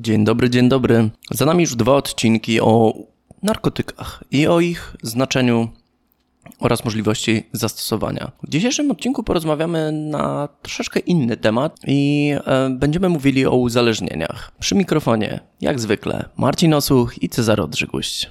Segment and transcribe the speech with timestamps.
[0.00, 1.10] Dzień dobry, dzień dobry.
[1.30, 2.94] Za nami już dwa odcinki o
[3.42, 5.68] narkotykach i o ich znaczeniu
[6.60, 8.32] oraz możliwości zastosowania.
[8.42, 14.52] W dzisiejszym odcinku porozmawiamy na troszeczkę inny temat i e, będziemy mówili o uzależnieniach.
[14.60, 18.30] Przy mikrofonie, jak zwykle, Marcin Osuch i Cezary Odrzyguść.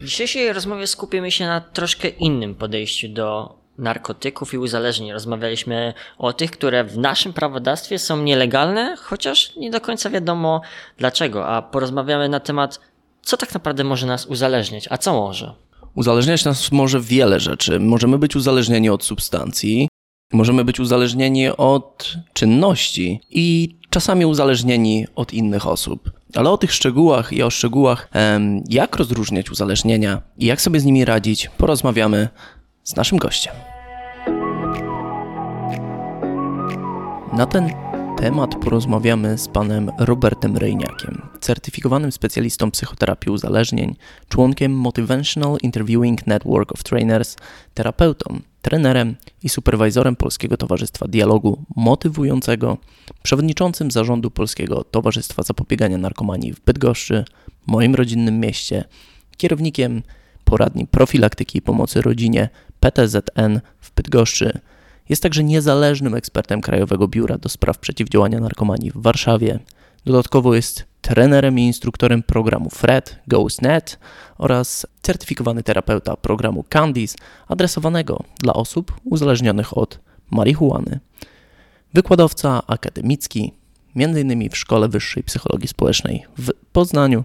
[0.00, 5.12] W dzisiejszej rozmowie skupimy się na troszkę innym podejściu do narkotyków i uzależnień.
[5.12, 10.60] Rozmawialiśmy o tych, które w naszym prawodawstwie są nielegalne, chociaż nie do końca wiadomo
[10.98, 12.80] dlaczego, a porozmawiamy na temat,
[13.22, 15.54] co tak naprawdę może nas uzależniać, a co może.
[15.94, 17.80] Uzależniać nas może wiele rzeczy.
[17.80, 19.88] Możemy być uzależnieni od substancji,
[20.32, 26.10] możemy być uzależnieni od czynności i czasami uzależnieni od innych osób.
[26.34, 28.10] Ale o tych szczegółach i o szczegółach,
[28.68, 32.28] jak rozróżniać uzależnienia i jak sobie z nimi radzić, porozmawiamy
[32.84, 33.54] z naszym gościem.
[37.32, 37.70] Na ten
[38.18, 43.96] temat porozmawiamy z panem Robertem Rejniakiem, certyfikowanym specjalistą psychoterapii uzależnień,
[44.28, 47.36] członkiem Motivational Interviewing Network of Trainers,
[47.74, 52.78] terapeutą, trenerem i superwajzorem Polskiego Towarzystwa Dialogu Motywującego,
[53.22, 57.24] przewodniczącym zarządu Polskiego Towarzystwa Zapobiegania Narkomanii w Bydgoszczy,
[57.66, 58.84] moim rodzinnym mieście,
[59.36, 60.02] kierownikiem
[60.44, 62.48] poradni profilaktyki i pomocy rodzinie
[62.84, 64.60] PTZN w Bydgoszczy.
[65.08, 69.58] Jest także niezależnym ekspertem Krajowego Biura do Spraw Przeciwdziałania Narkomanii w Warszawie.
[70.04, 73.98] Dodatkowo jest trenerem i instruktorem programu FRED, GhostNet
[74.38, 77.16] oraz certyfikowany terapeuta programu Candice,
[77.48, 79.98] adresowanego dla osób uzależnionych od
[80.30, 81.00] marihuany.
[81.94, 83.52] Wykładowca akademicki,
[83.96, 84.50] m.in.
[84.50, 87.24] w Szkole Wyższej Psychologii Społecznej w Poznaniu,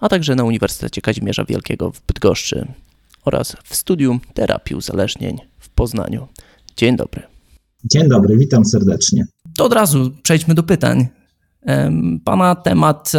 [0.00, 2.66] a także na Uniwersytecie Kazimierza Wielkiego w Bydgoszczy
[3.24, 6.28] oraz w Studium Terapii Uzależnień w Poznaniu.
[6.76, 7.22] Dzień dobry.
[7.84, 9.26] Dzień dobry, witam serdecznie.
[9.56, 11.08] To od razu przejdźmy do pytań.
[12.24, 13.12] Pana temat,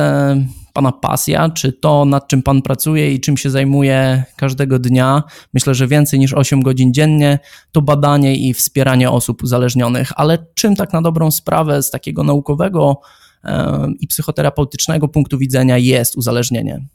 [0.74, 5.76] Pana pasja, czy to nad czym Pan pracuje i czym się zajmuje każdego dnia, myślę,
[5.76, 7.40] że więcej niż 8 godzin dziennie,
[7.72, 10.12] to badanie i wspieranie osób uzależnionych.
[10.16, 13.02] Ale czym tak na dobrą sprawę z takiego naukowego
[14.00, 16.88] i psychoterapeutycznego punktu widzenia jest uzależnienie?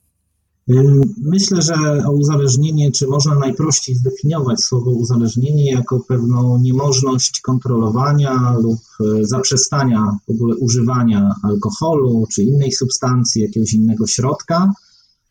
[1.22, 1.74] Myślę, że
[2.12, 10.30] uzależnienie, czy można najprościej zdefiniować słowo uzależnienie jako pewną niemożność kontrolowania lub e, zaprzestania w
[10.30, 14.72] ogóle używania alkoholu czy innej substancji, jakiegoś innego środka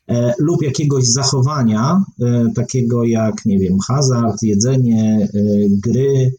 [0.07, 5.29] e, lub jakiegoś zachowania, e, takiego jak, nie wiem, hazard, jedzenie,
[5.69, 6.33] gry,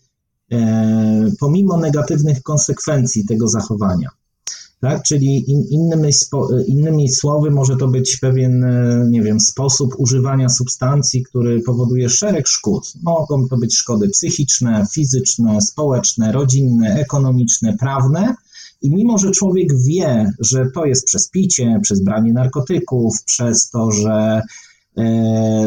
[1.40, 4.08] pomimo negatywnych konsekwencji tego zachowania.
[4.80, 5.02] Tak?
[5.02, 10.48] Czyli in, innymi, spo, innymi słowy, może to być pewien, e, nie wiem, sposób używania
[10.48, 12.92] substancji, który powoduje szereg szkód.
[13.02, 18.34] Mogą to być szkody psychiczne, fizyczne, społeczne, rodzinne, ekonomiczne, prawne.
[18.82, 23.90] I mimo, że człowiek wie, że to jest przez picie, przez branie narkotyków, przez to,
[23.90, 24.42] że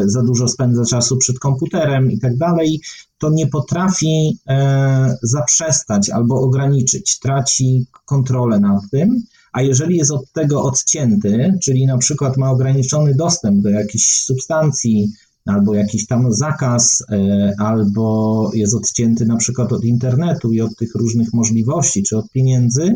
[0.06, 2.80] za dużo spędza czasu przed komputerem i tak dalej,
[3.18, 9.22] to nie potrafi e, zaprzestać albo ograniczyć, traci kontrolę nad tym,
[9.52, 15.12] a jeżeli jest od tego odcięty, czyli na przykład ma ograniczony dostęp do jakiejś substancji,
[15.46, 20.94] albo jakiś tam zakaz, e, albo jest odcięty na przykład od internetu i od tych
[20.94, 22.94] różnych możliwości, czy od pieniędzy,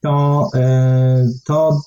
[0.00, 1.80] to, e, to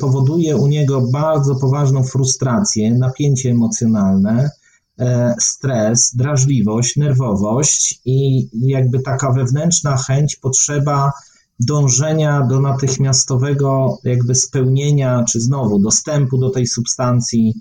[0.00, 4.50] powoduje u niego bardzo poważną frustrację, napięcie emocjonalne,
[4.98, 11.12] E, stres, drażliwość, nerwowość i jakby taka wewnętrzna chęć, potrzeba
[11.60, 17.54] dążenia do natychmiastowego jakby spełnienia, czy znowu dostępu do tej substancji,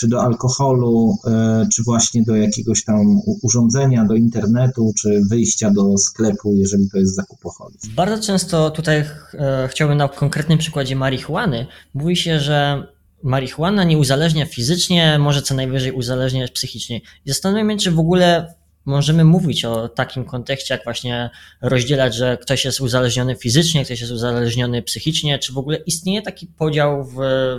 [0.00, 5.98] czy do alkoholu, e, czy właśnie do jakiegoś tam urządzenia, do internetu, czy wyjścia do
[5.98, 7.94] sklepu, jeżeli to jest zakupoholizm.
[7.94, 11.66] Bardzo często tutaj e, chciałbym na konkretnym przykładzie marihuany.
[11.94, 12.86] Mówi się, że
[13.22, 17.00] marihuana nie uzależnia fizycznie, może co najwyżej uzależniać psychicznie.
[17.26, 21.30] Zastanawiam się, czy w ogóle możemy mówić o takim kontekście, jak właśnie
[21.62, 26.46] rozdzielać, że ktoś jest uzależniony fizycznie, ktoś jest uzależniony psychicznie, czy w ogóle istnieje taki
[26.46, 27.16] podział w,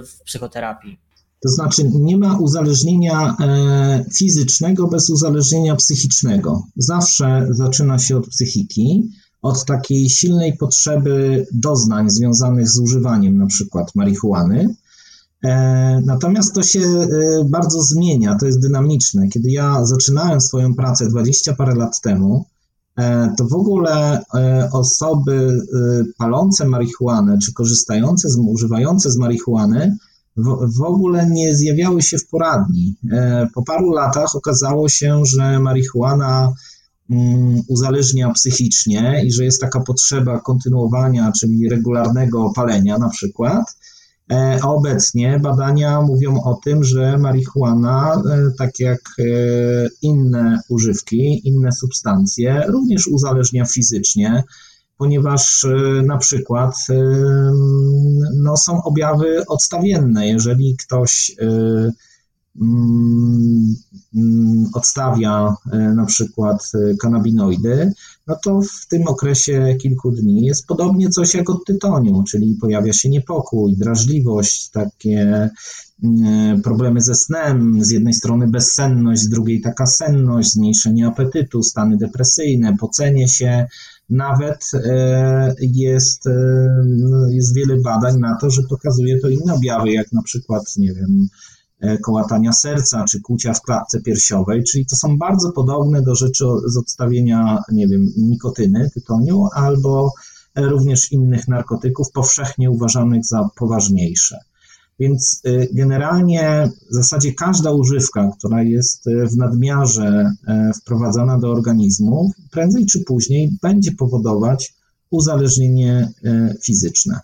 [0.08, 1.05] w psychoterapii?
[1.46, 6.64] To znaczy, nie ma uzależnienia e, fizycznego bez uzależnienia psychicznego.
[6.78, 9.10] Zawsze zaczyna się od psychiki,
[9.42, 14.76] od takiej silnej potrzeby doznań związanych z używaniem na przykład marihuany
[15.46, 17.08] E, natomiast to się e,
[17.50, 19.28] bardzo zmienia, to jest dynamiczne.
[19.28, 22.46] Kiedy ja zaczynałem swoją pracę 20 parę lat temu,
[23.38, 24.24] to w ogóle
[24.72, 25.62] osoby
[26.18, 29.98] palące marihuanę, czy korzystające, z, używające z marihuany,
[30.78, 32.96] w, ogóle nie zjawiały się w poradni.
[33.54, 36.54] Po paru latach okazało się, że marihuana
[37.10, 43.66] mm, uzależnia psychicznie i że jest taka potrzeba kontynuowania, czyli regularnego palenia na przykład.
[44.32, 49.24] E, a obecnie badania mówią o tym, że marihuana, e, tak jak e,
[50.02, 54.44] inne używki, inne substancje, również uzależnia fizycznie,
[54.98, 55.66] ponieważ
[56.04, 56.76] na przykład
[58.36, 60.28] no, są objawy odstawienne.
[60.28, 61.36] Jeżeli ktoś
[62.62, 63.76] Mm,
[64.16, 67.92] mm, odstawia e, na przykład e, kanabinoidy,
[68.28, 72.94] no to w tym okresie kilku dni jest podobnie coś jak od tytoniu, czyli pojawia
[72.94, 75.50] się niepokój, drażliwość, takie
[76.04, 81.98] mm, problemy ze snem, z jednej strony bezsenność, z drugiej taka senność, zmniejszenie apetytu, stany
[81.98, 83.68] depresyjne, pocenie się,
[84.10, 86.24] nawet e, jest,
[87.30, 91.28] jest wiele badań na to, że pokazuje to inne objawy, jak na przykład, nie wiem,
[91.80, 96.46] E, kołatania serca czy kłucia w klatce piersiowej, czyli to są bardzo podobne do rzeczy
[96.66, 100.12] z odstawienia, nie wiem, nikotyny, tytoniu albo
[100.56, 104.40] również innych narkotyków powszechnie uważanych za poważniejsze.
[105.00, 111.52] Więc y, generalnie w zasadzie każda używka, która jest y, w nadmiarze e, wprowadzana do
[111.52, 114.76] organizmu, prędzej czy później będzie powodować
[115.12, 116.10] uzależnienie
[116.64, 117.20] fizyczne.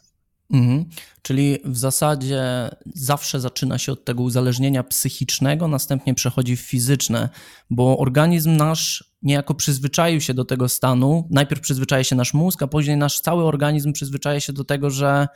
[0.52, 0.86] Mhm.
[1.22, 2.44] Czyli w zasadzie
[2.96, 7.30] zawsze zaczyna się od tego uzależnienia psychicznego, następnie przechodzi w fizyczne,
[7.70, 11.28] bo organizm nasz niejako przyzwyczaił się do tego stanu.
[11.30, 15.28] Najpierw przyzwyczaja się nasz mózg, a później nasz cały organizm przyzwyczaja się do tego, że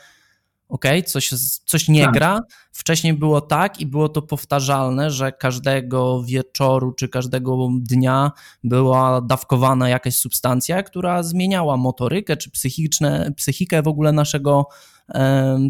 [0.70, 1.30] ok, coś,
[1.66, 2.14] coś nie tak.
[2.14, 2.42] gra.
[2.72, 8.32] Wcześniej było tak i było to powtarzalne, że każdego wieczoru czy każdego dnia
[8.64, 14.68] była dawkowana jakaś substancja, która zmieniała motorykę czy psychiczne, psychikę w ogóle naszego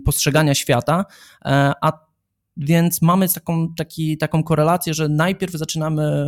[0.05, 1.05] postrzegania świata,
[1.45, 2.05] e, a
[2.57, 6.25] więc mamy taką, taki, taką korelację, że najpierw zaczynamy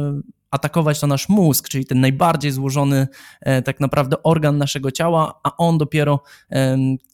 [0.51, 3.07] atakować to nasz mózg, czyli ten najbardziej złożony
[3.41, 6.23] e, tak naprawdę organ naszego ciała, a on dopiero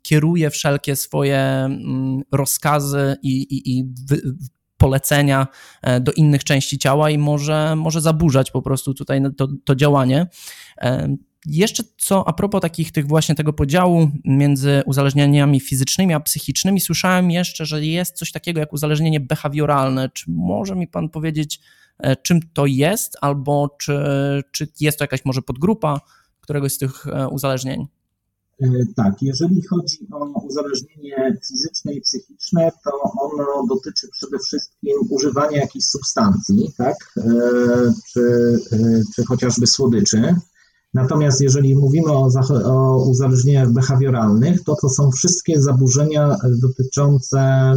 [0.02, 3.94] kieruje wszelkie swoje mm, rozkazy i, i, i
[4.78, 5.48] polecenia
[5.82, 10.28] e, do innych części ciała i może, może zaburzać po prostu tutaj to, to działanie.
[11.46, 17.32] Jeszcze co a propos takich tych właśnie tego podziału między uzależnieniami fizycznymi a psychicznymi, słyszałem
[17.32, 20.10] jeszcze, że jest coś takiego jak uzależnienie behawioralne.
[20.10, 21.60] Czy może mi pan powiedzieć,
[22.24, 23.94] czym to jest, albo czy,
[24.52, 26.02] czy jest to jakaś może podgrupa
[26.42, 27.88] któregoś z tych e, uzależnień?
[28.62, 32.92] E, tak, jeżeli chodzi o uzależnienie fizyczne i psychiczne, to
[33.22, 36.96] ono dotyczy przede wszystkim używania jakichś substancji, tak,
[38.14, 38.22] czy,
[39.16, 40.36] czy chociażby słodyczy.
[40.94, 42.30] Natomiast jeżeli mówimy o,
[42.66, 47.76] o uzależnieniach behawioralnych, to to są wszystkie zaburzenia dotyczące e,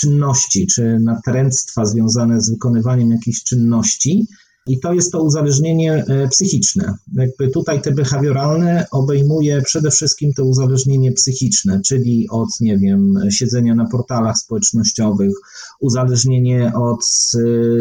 [0.00, 4.26] czynności, czy natręctwa związane z wykonywaniem jakichś czynności.
[4.68, 6.94] I to jest to uzależnienie e, psychiczne.
[7.14, 13.74] Jakby tutaj te behawioralne obejmuje przede wszystkim to uzależnienie psychiczne, czyli od, nie wiem, siedzenia
[13.74, 15.32] na portalach społecznościowych,
[15.80, 17.04] uzależnienie od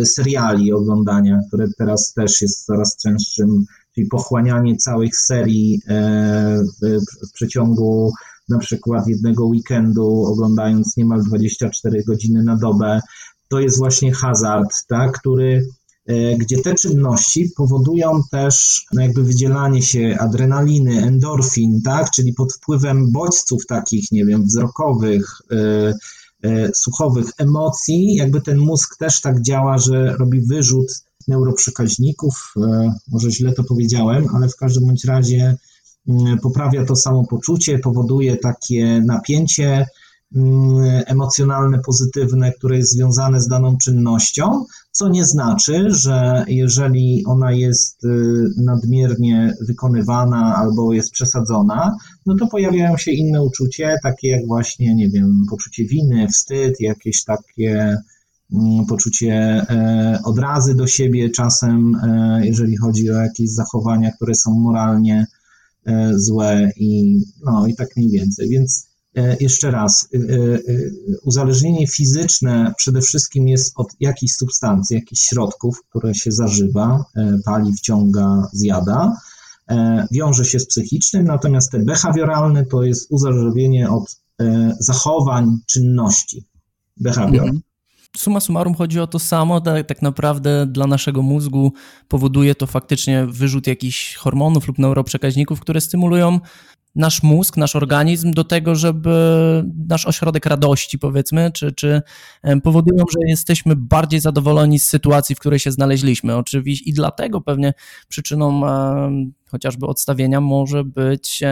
[0.01, 3.65] e, seriali oglądania, które teraz też jest coraz częstszym
[3.95, 8.11] czyli pochłanianie całych serii e, w, przeciągu
[8.49, 13.01] na przykład jednego weekendu, oglądając niemal 24 godziny na dobę,
[13.49, 15.67] to jest właśnie hazard, tak, który,
[16.05, 22.53] e, gdzie te czynności powodują też no jakby wydzielanie się adrenaliny, endorfin, tak, czyli pod
[22.53, 25.93] wpływem bodźców takich, nie wiem, wzrokowych, e,
[26.73, 30.87] słuchowych emocji, jakby ten mózg też tak działa, że robi wyrzut
[31.27, 35.57] neuroprzekaźników, e, może źle to powiedziałem, ale w każdym bądź razie
[36.41, 39.85] poprawia to samopoczucie, powoduje takie napięcie
[40.35, 47.51] mm, emocjonalne, pozytywne, które jest związane z daną czynnością, co nie znaczy, że jeżeli ona
[47.51, 48.07] jest y,
[48.57, 55.09] nadmiernie wykonywana albo jest przesadzona, no to pojawiają się inne uczucie, takie jak właśnie, nie
[55.09, 57.97] wiem, poczucie winy, wstyd, jakieś takie
[58.53, 59.33] Mm, poczucie
[59.69, 65.25] e, odrazy do siebie czasem, e, jeżeli chodzi o jakieś zachowania, które są moralnie
[66.15, 68.49] złe i, no, i tak mniej więcej.
[68.49, 68.87] Więc
[69.39, 70.09] jeszcze raz,
[71.23, 77.05] uzależnienie fizyczne przede wszystkim jest od jakichś substancji, jakichś środków, które się zażywa,
[77.45, 79.17] pali, wciąga, zjada.
[80.11, 84.21] Wiąże się z psychicznym, natomiast te behawioralne to jest uzależnienie od
[84.79, 86.45] zachowań, czynności.
[86.97, 87.43] Behawior.
[87.43, 87.61] Mhm
[88.17, 91.73] suma summarum chodzi o to samo, tak, tak naprawdę dla naszego mózgu
[92.07, 96.39] powoduje to faktycznie wyrzut jakichś hormonów lub neuroprzekaźników, które stymulują
[96.95, 99.13] nasz mózg, nasz organizm do tego, żeby
[99.89, 102.01] nasz ośrodek radości, powiedzmy, czy, czy
[102.63, 106.35] powodują, że jesteśmy bardziej zadowoleni z sytuacji, w której się znaleźliśmy.
[106.35, 107.73] Oczywiście i dlatego pewnie
[108.07, 108.61] przyczyną
[109.51, 111.43] chociażby odstawienia może być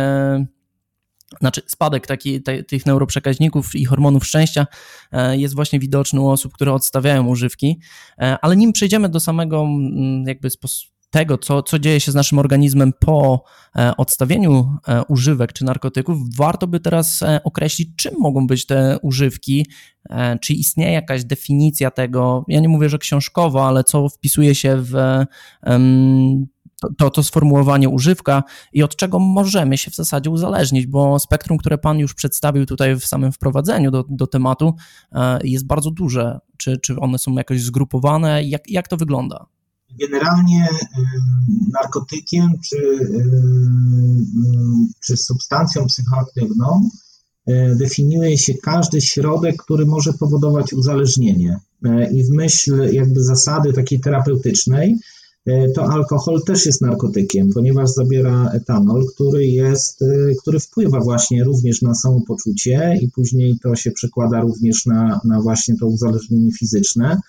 [1.40, 4.68] znaczy spadek taki, te, tych neuroprzekaźników i hormonów szczęścia
[5.12, 7.80] e, jest właśnie widoczny u osób, które odstawiają używki,
[8.20, 10.50] e, ale nim przejdziemy do samego mm, jakby
[11.10, 13.44] tego, co, co dzieje się z naszym organizmem po
[13.76, 14.78] e, odstawieniu
[15.08, 19.66] używek czy narkotyków, warto by teraz określić, czym mogą być te używki,
[20.42, 24.96] czy istnieje jakaś definicja tego, ja nie mówię, że książkowo, ale co wpisuje się w
[26.98, 31.78] to, to sformułowanie używka i od czego możemy się w zasadzie uzależnić, bo spektrum, które
[31.78, 34.74] Pan już przedstawił tutaj w samym wprowadzeniu do, do tematu,
[35.12, 36.40] e, jest bardzo duże.
[36.58, 38.44] Czy, czy one są jakoś zgrupowane?
[38.44, 39.46] Jak, jak to wygląda?
[40.00, 40.68] Generalnie
[41.74, 43.00] narkotykiem czy,
[45.06, 46.90] czy substancją psychoaktywną
[47.76, 51.60] definiuje się każdy środek, który może powodować uzależnienie.
[52.12, 54.98] I w myśl jakby zasady takiej terapeutycznej,
[55.76, 61.82] to alkohol też jest narkotykiem, ponieważ zabiera etanol, który jest, e, który wpływa właśnie również
[61.82, 67.20] na samopoczucie i później to się przekłada również na, na właśnie to uzależnienie fizyczne.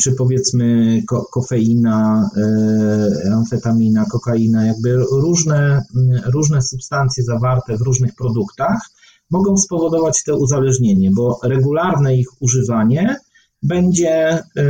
[0.00, 5.82] Czy powiedzmy ko kofeina, e, amfetamina, kokaina, jakby różne,
[6.34, 8.80] różne substancje zawarte w różnych produktach
[9.30, 13.16] mogą spowodować to uzależnienie, bo regularne ich używanie
[13.62, 14.62] będzie, y,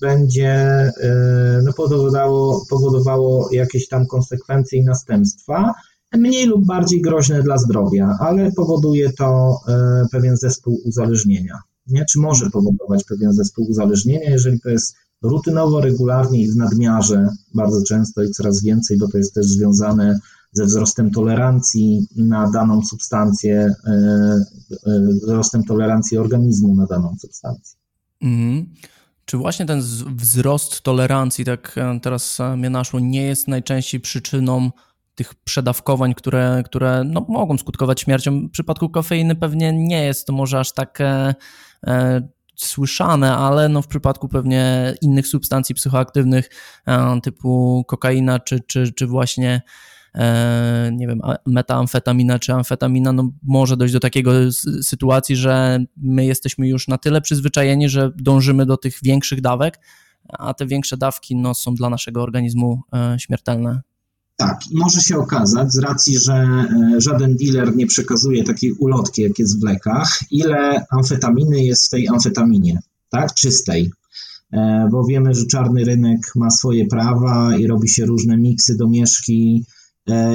[0.00, 5.74] będzie y, no, powodowało, powodowało jakieś tam konsekwencje i następstwa,
[6.14, 9.58] mniej lub bardziej groźne dla zdrowia, ale powoduje to
[10.04, 11.58] y, pewien zespół uzależnienia.
[11.86, 12.04] Nie?
[12.04, 17.82] Czy może powodować pewien zespół uzależnienia, jeżeli to jest rutynowo, regularnie i w nadmiarze bardzo
[17.82, 20.18] często i coraz więcej, bo to jest też związane
[20.52, 23.74] ze wzrostem tolerancji na daną substancję,
[25.22, 27.81] wzrostem tolerancji organizmu na daną substancję.
[28.22, 28.74] Mhm.
[29.24, 34.70] Czy właśnie ten wzrost tolerancji, tak e, teraz e, mnie naszło, nie jest najczęściej przyczyną
[35.14, 38.40] tych przedawkowań, które, które no, mogą skutkować śmiercią?
[38.48, 41.34] W przypadku kofeiny pewnie nie jest to może aż tak e,
[41.86, 46.50] e, słyszane, ale no, w przypadku pewnie innych substancji psychoaktywnych
[46.86, 49.62] e, typu kokaina czy, czy, czy właśnie
[50.92, 54.32] nie wiem, metamfetamina czy amfetamina, no może dojść do takiego
[54.82, 59.78] sytuacji, że my jesteśmy już na tyle przyzwyczajeni, że dążymy do tych większych dawek,
[60.28, 63.80] a te większe dawki no, są dla naszego organizmu e, śmiertelne.
[64.36, 66.66] Tak, może się okazać, z racji, że e,
[66.98, 72.08] żaden dealer nie przekazuje takiej ulotki, jak jest w lekach, ile amfetaminy jest w tej
[72.08, 72.78] amfetaminie,
[73.08, 73.92] tak, czystej.
[74.90, 79.81] Bo wiemy, że czarny rynek ma swoje prawa i robi się różne miksy, domieszki, E,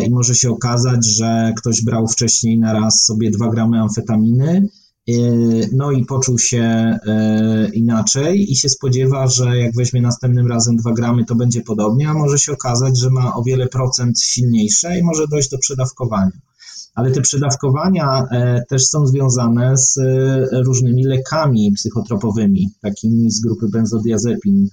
[0.05, 4.67] i może się okazać, że ktoś brał wcześniej na raz sobie 2 gramy amfetaminy,
[5.09, 5.13] e,
[5.73, 6.61] no i poczuł się
[7.07, 12.09] e, inaczej i się spodziewa, że jak weźmie następnym razem 2 gramy, to będzie podobnie,
[12.09, 16.31] a może się okazać, że ma o wiele procent silniejsze i może dojść do przedawkowania.
[16.95, 18.23] Ale te przedawkowania
[18.69, 19.99] też są związane z
[20.65, 24.69] różnymi lekami psychotropowymi, takimi z grupy benzodiazepin,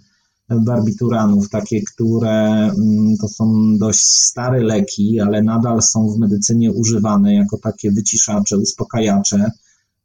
[0.50, 7.34] barbituranów, takie, które mm, to są dość stare leki, ale nadal są w medycynie używane
[7.34, 9.50] jako takie wyciszacze, uspokajacze,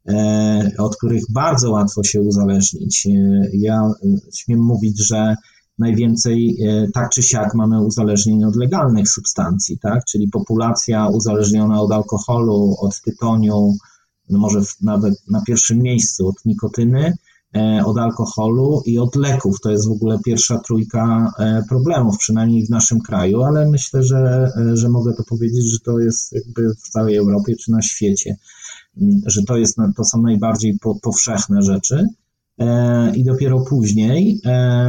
[0.08, 3.06] e, od których bardzo łatwo się uzależnić.
[3.06, 3.10] E,
[3.52, 3.92] ja e,
[4.34, 5.36] śmiem mówić, że
[5.78, 6.58] najwięcej
[6.94, 10.04] tak czy siak mamy uzależnień od legalnych substancji, tak?
[10.04, 13.76] czyli populacja uzależniona od alkoholu, od tytoniu,
[14.30, 17.16] no może nawet na pierwszym miejscu od nikotyny,
[17.84, 19.60] od alkoholu i od leków.
[19.60, 24.50] To jest w ogóle pierwsza trójka e, problemów, przynajmniej w naszym kraju, ale myślę, że,
[24.56, 28.36] e, że mogę to powiedzieć, że to jest jakby w całej Europie czy na świecie,
[29.00, 32.06] mm, że to, jest, to są najbardziej po, powszechne rzeczy.
[33.14, 34.40] I dopiero później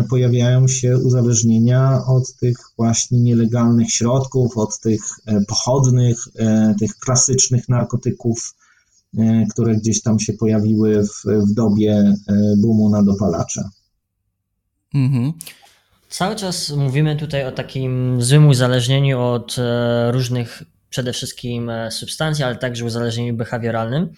[0.10, 5.02] pojawiają się uzależnienia od tych właśnie nielegalnych środków, od tych
[5.48, 6.18] pochodnych,
[6.80, 8.61] tych klasycznych narkotyków, E,
[9.52, 12.14] które gdzieś tam się pojawiły w, w dobie e,
[12.58, 13.62] boomu na dopalacze.
[14.94, 15.34] Mhm.
[16.10, 22.56] Cały czas mówimy tutaj o takim złym uzależnieniu od e, różnych przede wszystkim substancji, ale
[22.56, 24.14] także uzależnieniu behawioralnym.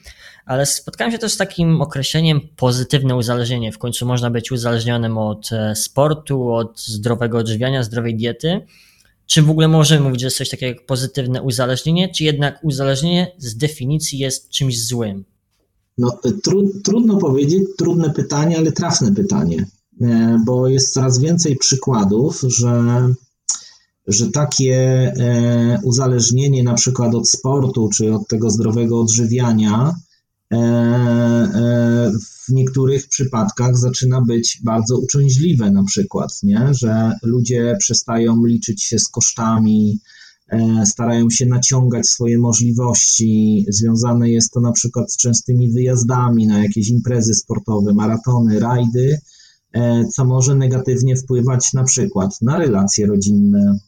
[0.45, 3.71] Ale spotkałem się też z takim określeniem pozytywne uzależnienie.
[3.71, 8.61] W końcu można być uzależnionym od sportu, od zdrowego odżywiania, zdrowej diety.
[9.27, 13.31] Czy w ogóle możemy mówić, że jest coś takiego jak pozytywne uzależnienie, czy jednak uzależnienie
[13.37, 15.25] z definicji jest czymś złym?
[15.97, 19.65] No, tru, trudno powiedzieć, trudne pytanie, ale trafne pytanie,
[20.01, 23.03] e, bo jest coraz więcej przykładów, że
[24.07, 29.95] że takie e, uzależnienie na przykład od sportu czy od tego zdrowego odżywiania
[32.47, 36.67] w niektórych przypadkach zaczyna być bardzo uciążliwe na przykład, nie?
[36.71, 39.99] że ludzie przestają liczyć się z kosztami,
[40.85, 43.65] starają się naciągać swoje możliwości.
[43.69, 49.17] Związane jest to na przykład z częstymi wyjazdami na jakieś imprezy sportowe, maratony, rajdy,
[50.13, 53.79] co może negatywnie wpływać na przykład na relacje rodzinne,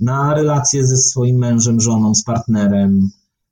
[0.00, 3.10] na relacje ze swoim mężem, żoną, z partnerem.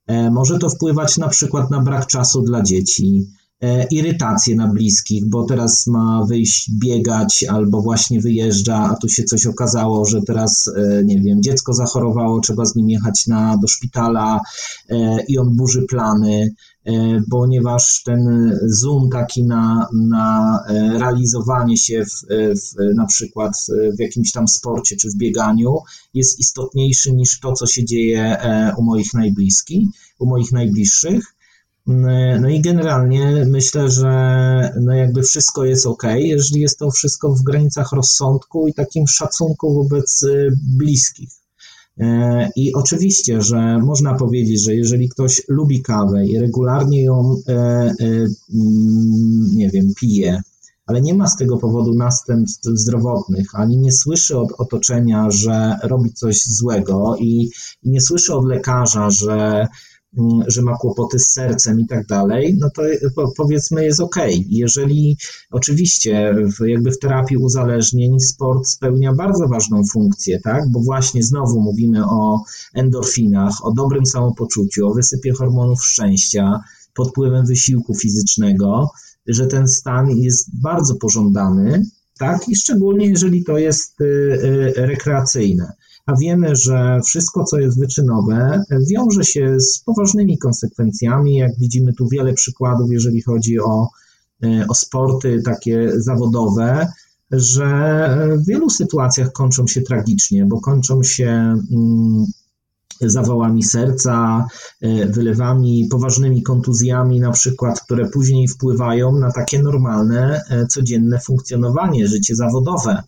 [0.09, 3.27] E, może to wpływać na przykład na brak czasu dla dzieci,
[3.91, 9.45] irytację na bliskich, bo teraz ma wyjść biegać albo właśnie wyjeżdża, a tu się coś
[9.45, 14.39] okazało, że teraz, e, nie wiem, dziecko zachorowało, trzeba z nim jechać na, do szpitala
[15.27, 16.53] i on burzy plany.
[16.85, 22.25] E, ponieważ ten zoom taki na, na e, realizowanie się w,
[22.59, 23.53] w, na przykład
[23.97, 25.77] w jakimś tam sporcie czy w bieganiu
[26.13, 29.87] jest istotniejszy niż to, co się dzieje e, u moich najbliskich,
[30.19, 31.35] u moich najbliższych.
[32.41, 34.09] No i generalnie myślę, że
[34.81, 39.73] no jakby wszystko jest ok, jeżeli jest to wszystko w granicach rozsądku i takim szacunku
[39.73, 40.25] wobec
[40.77, 41.29] bliskich.
[41.99, 47.53] E, I oczywiście, że można powiedzieć, że jeżeli ktoś lubi kawę i regularnie ją, e,
[47.53, 47.93] e,
[48.53, 50.41] mm, nie wiem, pije,
[50.85, 56.13] ale nie ma z tego powodu następstw zdrowotnych, ani nie słyszy od otoczenia, że robi
[56.13, 57.49] coś złego i
[57.83, 59.67] nie słyszy od lekarza, że
[60.47, 62.81] że ma kłopoty z sercem i tak dalej, no to
[63.37, 64.15] powiedzmy jest ok.
[64.47, 65.17] Jeżeli
[65.51, 71.61] oczywiście w, jakby w terapii uzależnień sport spełnia bardzo ważną funkcję, tak, bo właśnie znowu
[71.61, 76.59] mówimy o endorfinach, o dobrym samopoczuciu, o wysypie hormonów szczęścia
[76.93, 78.89] pod wpływem wysiłku fizycznego,
[79.27, 81.85] że ten stan jest bardzo pożądany,
[82.19, 85.73] tak, i szczególnie jeżeli to jest y, y, rekreacyjne
[86.09, 91.35] a wiemy, że wszystko, co jest wyczynowe, wiąże się z poważnymi konsekwencjami.
[91.35, 93.87] Jak widzimy tu wiele przykładów, jeżeli chodzi o,
[94.43, 96.87] e, o sporty takie zawodowe,
[97.31, 97.67] że
[98.41, 101.27] w wielu sytuacjach kończą się tragicznie, bo kończą się
[101.71, 102.25] mm,
[103.01, 104.45] zawałami serca,
[104.81, 112.07] e, wylewami, poważnymi kontuzjami, na przykład, które później wpływają na takie normalne, e, codzienne funkcjonowanie,
[112.07, 113.03] życie zawodowe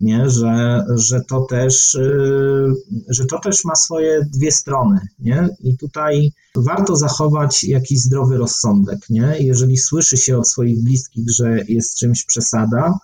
[0.00, 0.30] nie?
[0.30, 2.72] Że, że, to też, y,
[3.08, 5.00] że to też ma swoje dwie strony.
[5.18, 5.48] Nie?
[5.60, 8.98] I tutaj warto zachować jakiś zdrowy rozsądek.
[9.10, 9.36] Nie?
[9.40, 12.98] Jeżeli słyszy się od swoich bliskich, że jest czymś przesada,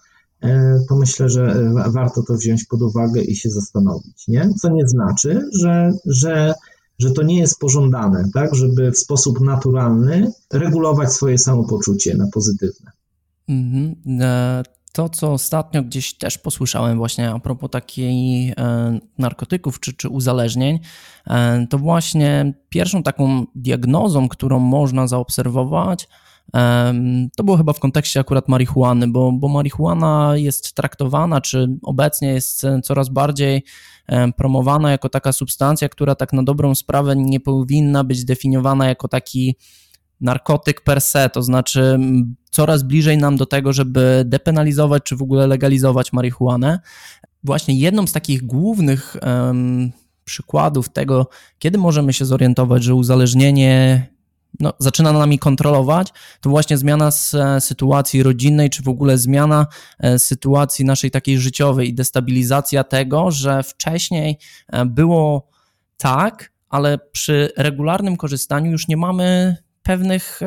[0.45, 0.49] y,
[0.89, 4.29] to myślę, że warto to wziąć pod uwagę i się zastanowić.
[4.29, 4.51] Nie?
[4.61, 6.55] Co nie znaczy, że, że,
[6.99, 8.55] że to nie jest pożądane, tak?
[8.55, 12.91] żeby w sposób naturalny regulować swoje samopoczucie na pozytywne.
[13.49, 19.93] Mm -hmm to, co ostatnio gdzieś też posłyszałem właśnie a propos takiej e, narkotyków czy,
[19.93, 20.79] czy uzależnień,
[21.27, 26.09] e, to właśnie pierwszą taką diagnozą, którą można zaobserwować,
[26.55, 26.95] e,
[27.37, 32.63] to było chyba w kontekście akurat marihuany, bo, bo marihuana jest traktowana, czy obecnie jest
[32.83, 33.65] coraz bardziej
[34.37, 39.57] promowana jako taka substancja, która tak na dobrą sprawę nie powinna być definiowana jako taki
[40.21, 41.99] narkotyk per se, to znaczy
[42.57, 46.81] coraz bliżej nam do tego, żeby depenalizować czy w ogóle legalizować marihuanę.
[47.45, 49.93] Właśnie jedną z takich głównych um,
[50.25, 54.07] przykładów tego, kiedy możemy się zorientować, że uzależnienie
[54.61, 59.67] no, zaczyna nami kontrolować, to właśnie zmiana z e, sytuacji rodzinnej, czy w ogóle zmiana
[59.99, 64.39] e, sytuacji naszej takiej życiowej i destabilizacja tego, że wcześniej
[64.69, 65.49] e, było
[65.97, 70.41] tak, ale przy regularnym korzystaniu już nie mamy pewnych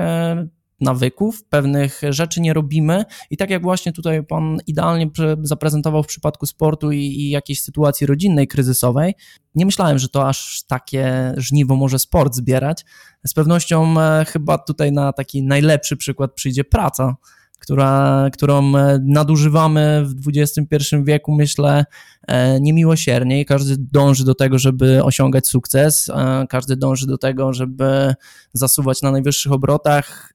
[0.82, 5.10] nawyków, pewnych rzeczy nie robimy i tak jak właśnie tutaj pan idealnie
[5.42, 9.13] zaprezentował w przypadku sportu i, i, jakiejś sytuacji rodzinnej, kryzysowej,
[9.56, 12.86] nie myślałem, że to aż takie żniwo może sport zbierać.
[13.28, 17.15] Z pewnością e, chyba tutaj na taki najlepszy przykład przyjdzie praca,
[17.60, 21.86] która, którą e, nadużywamy w XXI wieku, myślę,
[22.28, 27.54] e, niemiłosiernie i każdy dąży do tego, żeby osiągać sukces, e, każdy dąży do tego,
[27.54, 28.13] żeby
[28.54, 30.34] zasuwać na najwyższych obrotach,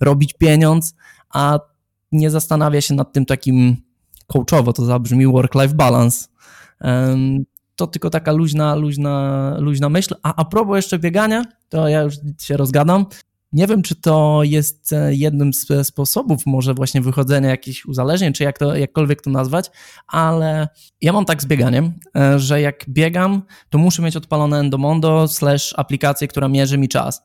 [0.00, 0.94] robić pieniądz,
[1.30, 1.58] a
[2.12, 3.76] nie zastanawia się nad tym takim
[4.26, 6.26] coachowo, to zabrzmi work-life balance.
[7.76, 10.14] To tylko taka luźna, luźna, luźna myśl.
[10.22, 13.06] A a propos jeszcze biegania, to ja już się rozgadam.
[13.52, 18.44] Nie wiem, czy to jest e, jednym z sposobów może właśnie wychodzenia jakichś uzależnień, czy
[18.44, 19.70] jak to, jakkolwiek to nazwać,
[20.06, 20.68] ale
[21.00, 25.74] ja mam tak z bieganiem, e, że jak biegam, to muszę mieć odpalone Endomondo slash
[25.76, 27.22] aplikację, która mierzy mi czas.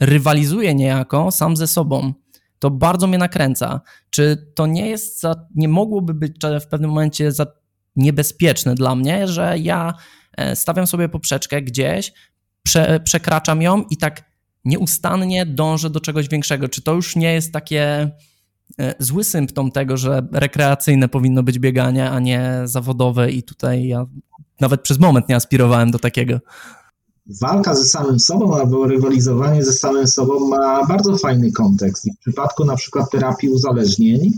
[0.00, 2.12] Rywalizuję niejako sam ze sobą.
[2.58, 3.80] To bardzo mnie nakręca.
[4.10, 7.46] Czy to nie jest, za, nie mogłoby być w pewnym momencie za
[7.96, 9.94] niebezpieczne dla mnie, że ja
[10.36, 12.12] e, stawiam sobie poprzeczkę gdzieś,
[12.62, 14.35] prze, przekraczam ją i tak
[14.66, 16.68] nieustannie dążę do czegoś większego.
[16.68, 18.10] Czy to już nie jest takie
[18.78, 24.06] e, zły symptom tego, że rekreacyjne powinno być bieganie, a nie zawodowe i tutaj ja
[24.60, 26.40] nawet przez moment nie aspirowałem do takiego.
[27.40, 32.08] Walka ze samym sobą albo rywalizowanie ze samym sobą ma bardzo fajny kontekst.
[32.16, 34.32] W przypadku na przykład terapii uzależnień,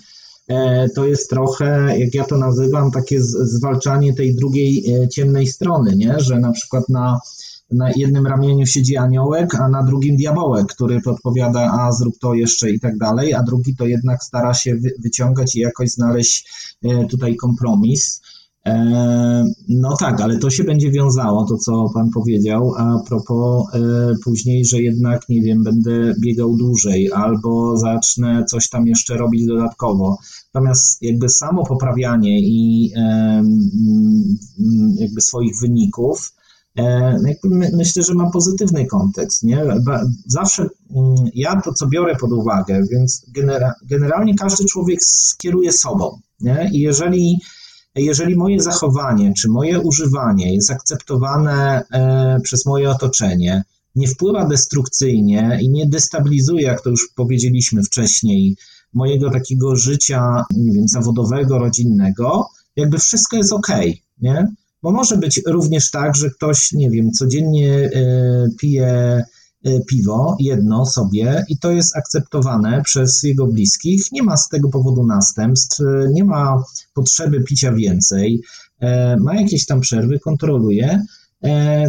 [0.49, 5.97] e, to jest trochę, jak ja to nazywam, takie zwalczanie tej drugiej e, ciemnej strony,
[5.97, 6.21] nie?
[6.21, 7.21] że na przykład na
[7.71, 12.71] na jednym ramieniu siedzi aniołek, a na drugim diabełek, który podpowiada, a zrób to jeszcze
[12.71, 16.51] i tak dalej, a drugi to jednak stara się wyciągać i jakoś znaleźć
[16.83, 18.23] e, tutaj kompromis.
[18.67, 23.79] E, no tak, ale to się będzie wiązało, to co Pan powiedział, a propos e,
[24.25, 30.19] później, że jednak, nie wiem, będę biegał dłużej albo zacznę coś tam jeszcze robić dodatkowo.
[30.55, 32.93] Natomiast jakby samo poprawianie i
[34.99, 36.33] jakby swoich wyników,
[37.73, 39.43] myślę, że ma pozytywny kontekst.
[39.43, 39.64] Nie?
[40.27, 46.21] Zawsze mm, ja to, co biorę pod uwagę, więc genera, generalnie każdy człowiek skieruje sobą.
[46.41, 46.71] Nie?
[46.73, 47.41] I jeżeli,
[47.95, 53.62] jeżeli moje zachowanie czy moje używanie jest akceptowane e, przez moje otoczenie,
[53.95, 58.57] nie wpływa destrukcyjnie i nie destabilizuje, jak to już powiedzieliśmy wcześniej,
[58.93, 63.69] mojego takiego życia, nie wiem, zawodowego, rodzinnego, jakby wszystko jest ok,
[64.21, 64.49] nie?
[64.83, 69.25] Bo może być również tak, że ktoś, nie wiem, codziennie e, pije
[69.64, 74.12] e, piwo, jedno sobie, i to jest akceptowane przez jego bliskich.
[74.12, 76.62] Nie ma z tego powodu następstw, e, nie ma
[76.95, 78.43] potrzeby picia więcej,
[79.21, 81.03] ma jakieś tam przerwy, kontroluje.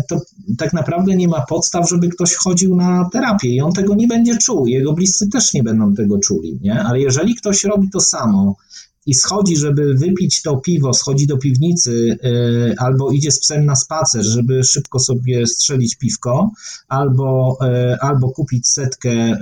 [0.10, 0.21] To
[0.58, 4.38] tak naprawdę nie ma podstaw, żeby ktoś chodził na terapię i on tego nie będzie
[4.38, 4.67] czuł.
[4.67, 6.84] Jego bliscy też nie będą tego czuli, nie?
[6.84, 8.56] Ale jeżeli ktoś robi to samo,
[9.05, 13.75] i schodzi, żeby wypić to piwo, schodzi do piwnicy y, albo idzie z psem na
[13.75, 16.51] spacer, żeby szybko sobie strzelić piwko,
[16.88, 19.35] albo, y, albo kupić setkę y,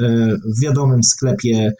[0.57, 1.73] w wiadomym sklepie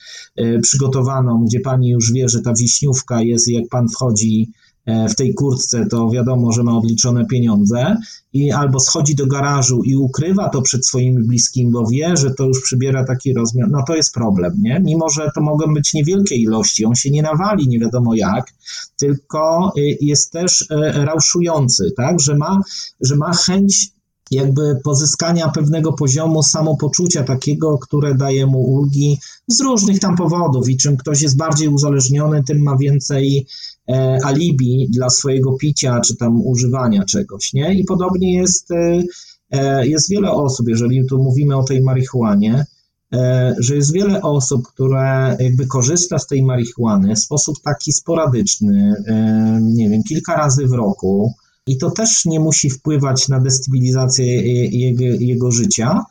[0.61, 4.66] przygotowaną, gdzie pani już wie, że ta wiśniówka jest jak pan wchodzi E,
[5.09, 7.97] w tej kurtce, to wiadomo, że ma odliczone pieniądze
[8.33, 12.45] i albo schodzi do garażu i ukrywa to przed swoimi bliskimi, bo wie, że to
[12.45, 14.81] już przybiera taki rozmiar, no to jest problem, nie?
[14.83, 18.53] Mimo, że to mogą być niewielkie ilości, on się nie nawali nie wiadomo jak,
[18.97, 22.19] tylko y, jest też e, rauszujący, tak?
[22.19, 22.61] Że ma,
[23.01, 23.91] że ma chęć
[24.31, 30.77] jakby pozyskania pewnego poziomu samopoczucia takiego, które daje mu ulgi z różnych tam powodów i
[30.77, 33.76] czym ktoś jest bardziej uzależniony, tym ma więcej e,
[34.23, 37.73] alibi dla swojego picia czy tam używania czegoś, nie?
[37.73, 39.03] I podobnie jest, e,
[39.51, 42.65] e jest wiele osób, jeżeli tu mówimy o tej marihuanie,
[43.13, 48.93] e, że jest wiele osób, które jakby korzysta z tej marihuany w sposób taki sporadyczny,
[49.07, 51.33] e, nie wiem, kilka razy w roku,
[51.67, 56.05] i to też nie musi wpływać na destabilizację jego, jego życia,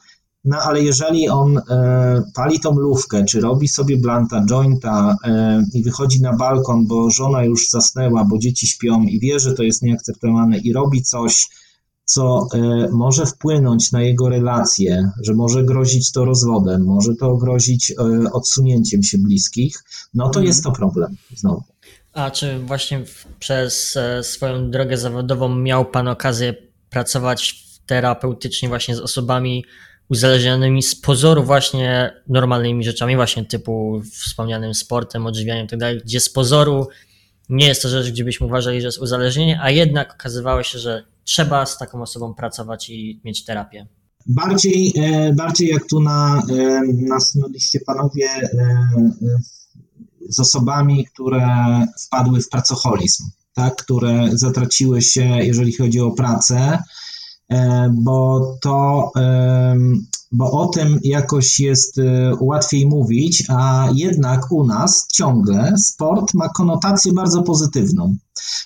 [0.47, 5.83] no ale jeżeli on e, pali tą lówkę, czy robi sobie blanta, jointa e, i
[5.83, 9.83] wychodzi na balkon, bo żona już zasnęła, bo dzieci śpią i wie, że to jest
[9.83, 11.49] nieakceptowane i robi coś,
[12.05, 17.95] co e, może wpłynąć na jego relacje, że może grozić to rozwodem, może to grozić
[18.33, 20.47] odsunięciem się bliskich, no to mhm.
[20.47, 21.63] jest to problem znowu.
[22.13, 23.05] A czy właśnie
[23.39, 26.55] przez swoją drogę zawodową miał Pan okazję
[26.91, 29.65] pracować terapeutycznie właśnie z osobami
[30.09, 36.31] uzależnionymi z pozoru właśnie normalnymi rzeczami, właśnie typu wspomnianym sportem, odżywianiem itd., tak gdzie z
[36.31, 36.89] pozoru
[37.49, 41.05] nie jest to rzecz, gdzie byśmy uważali, że jest uzależnienie, a jednak okazywało się, że
[41.25, 43.87] trzeba z taką osobą pracować i mieć terapię.
[44.27, 47.19] Bardziej, e, bardziej jak tu na, e, na
[47.55, 48.29] liście panowie
[50.29, 51.47] z osobami, które
[52.07, 56.83] wpadły w pracoholizm, tak, które zatraciły się, jeżeli chodzi o pracę, e,
[57.93, 59.11] bo to
[60.33, 66.49] bo o tym jakoś jest e, łatwiej mówić, a jednak u nas ciągle sport ma
[66.49, 68.17] konotację bardzo pozytywną.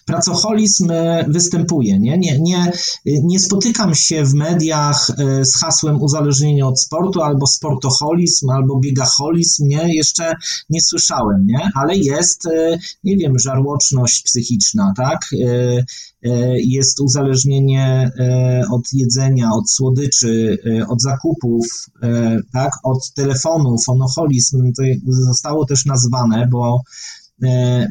[0.06, 1.98] Pracoholizm e, występuje.
[1.98, 2.18] Nie?
[2.18, 2.72] Nie, nie,
[3.06, 9.68] nie spotykam się w mediach e, z hasłem uzależnienie od sportu, albo sportoholizm, albo biegaholizm.
[9.68, 9.94] Nie?
[9.94, 10.34] Jeszcze
[10.70, 11.70] nie słyszałem, nie?
[11.74, 12.48] ale jest,
[13.04, 15.18] nie wiem, żarłoczność psychiczna, tak?
[16.54, 18.10] Jest uzależnienie
[18.72, 21.66] od jedzenia, od słodyczy, od zakupów,
[22.52, 22.70] tak?
[22.84, 24.72] od telefonu, fonoholizm.
[24.76, 26.82] To zostało też nazwane, bo
[27.19, 27.19] E,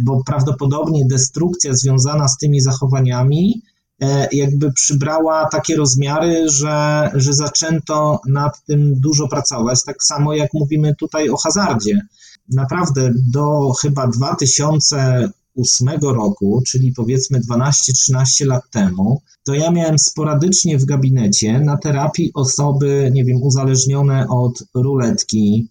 [0.03, 3.61] bo prawdopodobnie destrukcja związana z tymi zachowaniami
[4.01, 9.83] e, jakby przybrała takie rozmiary, że, że zaczęto nad tym dużo pracować.
[9.83, 12.01] Tak samo jak mówimy tutaj o hazardzie.
[12.49, 20.77] Naprawdę do chyba 2000 2008 roku, czyli powiedzmy 12-13 lat temu, to ja miałem sporadycznie
[20.77, 25.69] w gabinecie na terapii osoby, nie wiem, uzależnione od ruletki,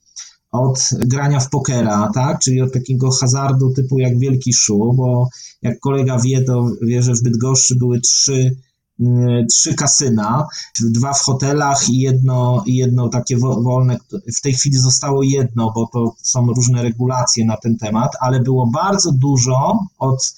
[0.53, 2.39] od grania w pokera, tak?
[2.39, 5.29] czyli od takiego hazardu typu jak Wielki Szu, bo
[5.63, 8.57] jak kolega wie, to wie, że w Bydgoszczy były trzy
[9.01, 10.47] mm, trzy kasyna,
[10.81, 13.97] dwa w hotelach i jedno, i jedno takie wolne.
[14.37, 18.67] W tej chwili zostało jedno, bo to są różne regulacje na ten temat, ale było
[18.67, 20.35] bardzo dużo od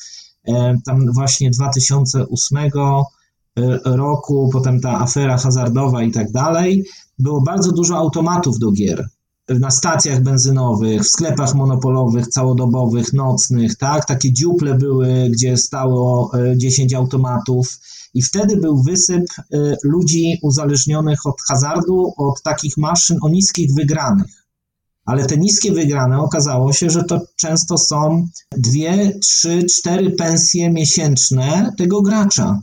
[0.48, 2.70] e, tam właśnie 2008 e,
[3.84, 6.84] roku, potem ta afera hazardowa i tak dalej.
[7.18, 9.08] Było bardzo dużo automatów do gier
[9.58, 14.06] na stacjach benzynowych, w sklepach monopolowych, całodobowych, nocnych, tak?
[14.06, 17.78] Takie dziuple były, gdzie stało 10 e, automatów
[18.14, 24.46] i wtedy był wysyp e, ludzi uzależnionych od hazardu, od takich maszyn o niskich wygranych.
[25.04, 31.72] Ale te niskie wygrane okazało się, że to często są dwie, trzy, cztery pensje miesięczne
[31.78, 32.62] tego gracza.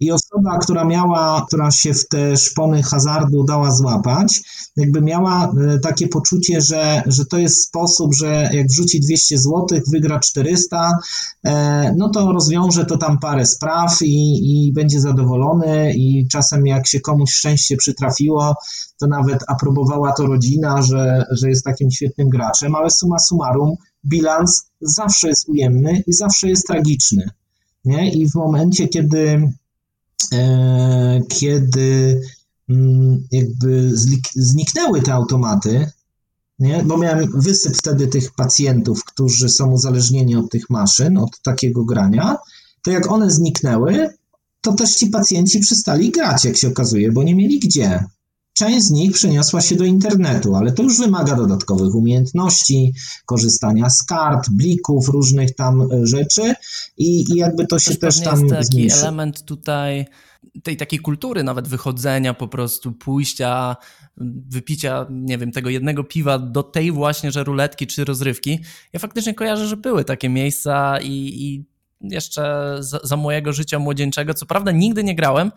[0.00, 4.40] I osoba, która miała, która się w te szpony hazardu dała złapać,
[4.76, 9.66] jakby miała e, takie poczucie, że, że to jest sposób, że jak wrzuci 200 zł,
[9.92, 10.92] wygra 400,
[11.44, 16.86] e, no to rozwiąże to tam parę spraw i, i będzie zadowolony i czasem jak
[16.86, 18.54] się komuś szczęście przytrafiło,
[18.98, 24.70] to nawet aprobowała to rodzina, że, że jest takim świetnym graczem, ale suma summarum bilans
[24.80, 27.30] zawsze jest ujemny i zawsze jest tragiczny.
[27.84, 28.12] Nie?
[28.12, 29.52] I w momencie, kiedy
[31.28, 32.20] kiedy
[32.68, 33.90] mm, jakby
[34.34, 35.90] zniknęły te automaty,
[36.58, 36.82] nie?
[36.82, 42.36] bo miałem wysyp wtedy tych pacjentów, którzy są uzależnieni od tych maszyn, od takiego grania,
[42.82, 44.08] to jak one zniknęły,
[44.60, 48.04] to też ci pacjenci przestali grać, jak się okazuje, bo nie mieli gdzie.
[48.52, 52.92] Część z nich przeniosła się do internetu, ale to już wymaga dodatkowych umiejętności,
[53.26, 56.54] korzystania z kart, blików, różnych tam e, rzeczy
[56.96, 58.96] i, i jakby to, się też tam jest taki zmniejszy.
[58.96, 60.06] element tutaj
[60.62, 63.76] tej takiej kultury nawet wychodzenia, po prostu pójścia,
[64.48, 68.60] wypicia, nie wiem, tego jednego piwa do tej właśnie, że ruletki czy rozrywki.
[68.92, 71.64] Ja faktycznie kojarzę, że były takie miejsca i, i
[72.00, 75.52] jeszcze za, za, mojego życia młodzieńczego, co prawda nigdy nie grałem,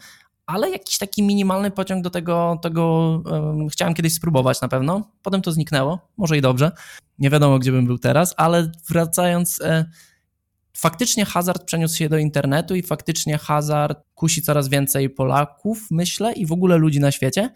[0.45, 2.84] ale jakiś taki minimalny pociąg do tego, tego
[3.25, 5.12] um, chciałem kiedyś spróbować na pewno.
[5.21, 6.71] Potem to zniknęło, może i dobrze.
[7.19, 9.86] Nie wiadomo, gdzie bym był teraz, ale wracając, e,
[10.77, 16.45] faktycznie hazard przeniósł się do internetu i faktycznie hazard kusi coraz więcej Polaków, myślę, i
[16.45, 17.49] w ogóle ludzi na świecie.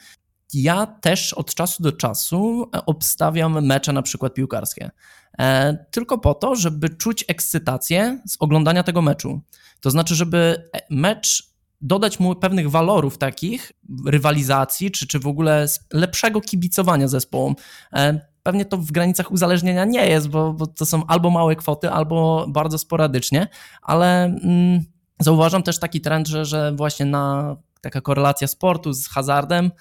[0.54, 4.92] Ja też od czasu do czasu e, obstawiam mecze na przykład piłkarskie.
[5.40, 9.42] E, tylko po to, żeby czuć ekscytację z oglądania tego meczu.
[9.82, 13.72] To znaczy, żeby e, mecz dodać mu pewnych walorów takich,
[14.06, 17.56] rywalizacji, czy, czy w ogóle lepszego kibicowania zespołom.
[17.94, 21.90] E, pewnie to w granicach uzależnienia nie jest, bo, bo to są albo małe kwoty,
[21.90, 23.48] albo bardzo sporadycznie,
[23.82, 24.84] ale mm,
[25.20, 29.72] zauważam też taki trend, że, że właśnie na taka korelacja sportu z hazardem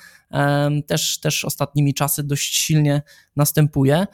[0.87, 3.03] też, też ostatnimi czasy dość silnie
[3.37, 4.07] następuje.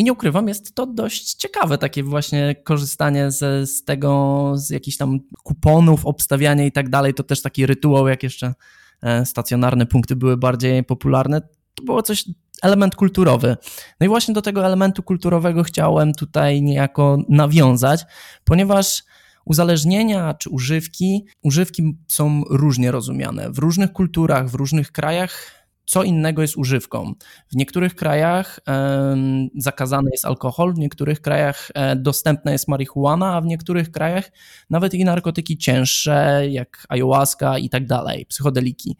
[0.00, 4.96] I nie ukrywam, jest to dość ciekawe, takie właśnie korzystanie z, z tego, z jakichś
[4.96, 7.14] tam kuponów, obstawianie i tak dalej.
[7.14, 8.54] To też taki rytuał, jak jeszcze
[9.02, 11.40] e, stacjonarne punkty były bardziej popularne.
[11.74, 12.24] To było coś,
[12.62, 13.56] element kulturowy.
[14.00, 18.04] No i właśnie do tego elementu kulturowego chciałem tutaj niejako nawiązać,
[18.44, 19.02] ponieważ
[19.44, 23.50] uzależnienia czy używki, używki są różnie rozumiane.
[23.50, 25.59] W różnych kulturach, w różnych krajach
[25.90, 27.14] co innego jest używką.
[27.52, 29.16] W niektórych krajach e,
[29.56, 34.30] zakazany jest alkohol, w niektórych krajach e, dostępna jest marihuana, a w niektórych krajach
[34.70, 38.96] nawet i narkotyki cięższe, jak ayahuasca i tak dalej, psychodeliki.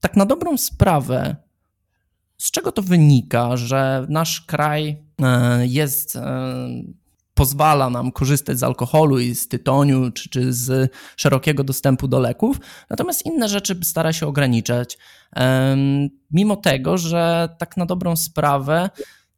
[0.00, 1.36] Tak na dobrą sprawę,
[2.38, 6.18] z czego to wynika, że nasz kraj e, jest
[7.34, 12.60] pozwala nam korzystać z alkoholu i z tytoniu, czy, czy z szerokiego dostępu do leków,
[12.90, 14.98] natomiast inne rzeczy stara się ograniczać.
[16.30, 18.90] Mimo tego, że tak na dobrą sprawę,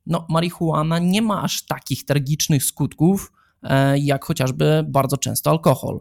[0.06, 3.32] no, marihuana nie ma aż takich tragicznych skutków,
[3.62, 6.00] e, jak chociażby bardzo często alkohol.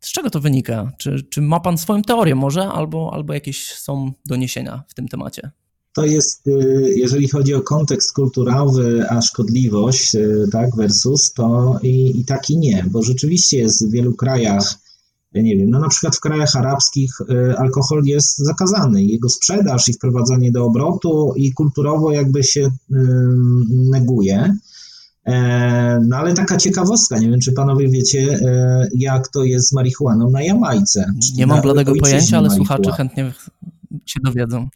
[0.00, 0.92] Z czego to wynika?
[0.98, 5.50] Czy, czy ma Pan swoją teorię może, albo, albo jakieś są doniesienia w tym temacie?
[5.98, 12.20] To jest, y, jeżeli chodzi o kontekst kulturowy, a szkodliwość, y, tak, versus, to i,
[12.20, 14.74] i tak i nie, bo rzeczywiście jest w wielu krajach,
[15.34, 19.92] nie wiem, no na przykład w krajach arabskich y, alkohol jest zakazany, jego sprzedaż i
[19.92, 22.70] wprowadzanie do obrotu i kulturowo jakby się
[23.68, 24.56] neguje.
[25.26, 29.72] E, no ale taka ciekawostka, nie wiem czy panowie wiecie, e, jak to jest z
[29.72, 31.12] marihuaną na Jamajce.
[31.36, 33.32] Nie mam bladego pojęcia, ale słuchacze chętnie
[34.06, 34.68] się dowiedzą.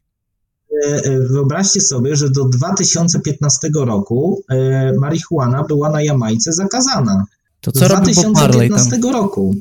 [1.30, 7.24] Wyobraźcie sobie, że do 2015 roku e, marihuana była na Jamajce zakazana.
[7.60, 7.88] To co
[8.30, 9.12] Marley tam?
[9.12, 9.54] roku.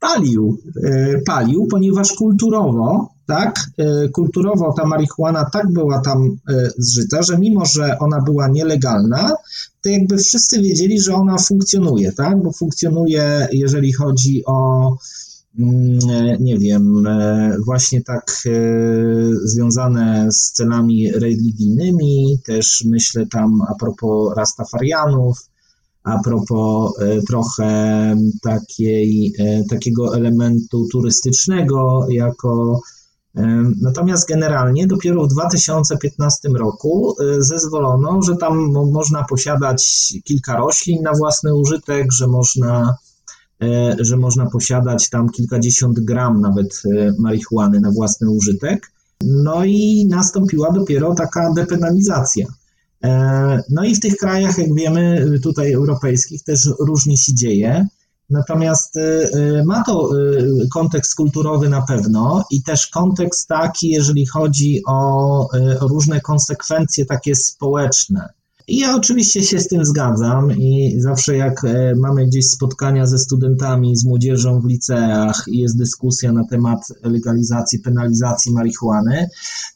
[0.00, 6.36] Palił, e, palił, ponieważ kulturowo, tak, e, kulturowo ta marihuana tak była tam
[6.78, 9.32] zżyta, że mimo, że ona była nielegalna,
[9.82, 14.96] to jakby wszyscy wiedzieli, że ona funkcjonuje, tak, bo funkcjonuje, jeżeli chodzi o
[16.40, 17.04] nie wiem,
[17.66, 18.42] właśnie tak
[19.44, 25.48] związane z celami religijnymi, też myślę tam a propos Rastafarianów,
[26.06, 32.80] a propos e, trochę takiej, e, takiego elementu turystycznego, jako
[33.36, 41.12] e, Natomiast generalnie dopiero w 2015 roku zezwolono, że tam można posiadać kilka roślin na
[41.12, 42.96] własny użytek, że można,
[44.00, 46.82] że można posiadać tam kilkadziesiąt gram nawet
[47.18, 48.92] marihuany na własny użytek.
[49.24, 52.46] No i nastąpiła dopiero taka depenalizacja.
[53.04, 57.86] E, no i w tych krajach, jak wiemy, tutaj europejskich też różnie się dzieje.
[58.30, 60.10] Natomiast e, e, ma to
[60.74, 65.48] kontekst kulturowy na pewno i też kontekst taki, jeżeli chodzi o
[65.80, 68.28] różne konsekwencje takie społeczne.
[68.68, 73.96] Ja oczywiście się z tym zgadzam i zawsze jak e, mamy gdzieś spotkania ze studentami,
[73.96, 79.28] z młodzieżą w liceach i jest dyskusja na temat legalizacji, penalizacji marihuany,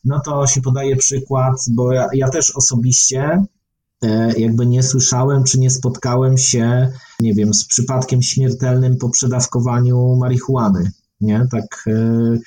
[0.05, 3.45] no to się podaje przykład, bo ja, ja też osobiście
[4.03, 10.17] e, jakby nie słyszałem, czy nie spotkałem się, nie wiem, z przypadkiem śmiertelnym po przedawkowaniu
[10.17, 10.91] marihuany.
[11.21, 12.39] Nie, tak E,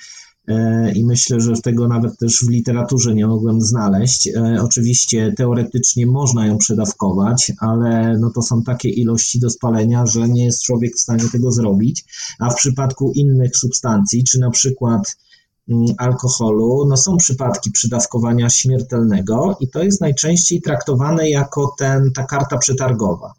[0.94, 4.26] i myślę, że tego nawet też w literaturze nie mogłem znaleźć.
[4.26, 10.28] E, oczywiście teoretycznie można ją przedawkować, ale no to są takie ilości do spalenia, że
[10.28, 12.04] nie jest człowiek w stanie tego zrobić,
[12.38, 15.16] a w przypadku innych substancji, czy na przykład
[15.68, 22.24] mm, alkoholu, no są przypadki przydawkowania śmiertelnego i to jest najczęściej traktowane jako ten, ta
[22.24, 23.34] karta przetargowa.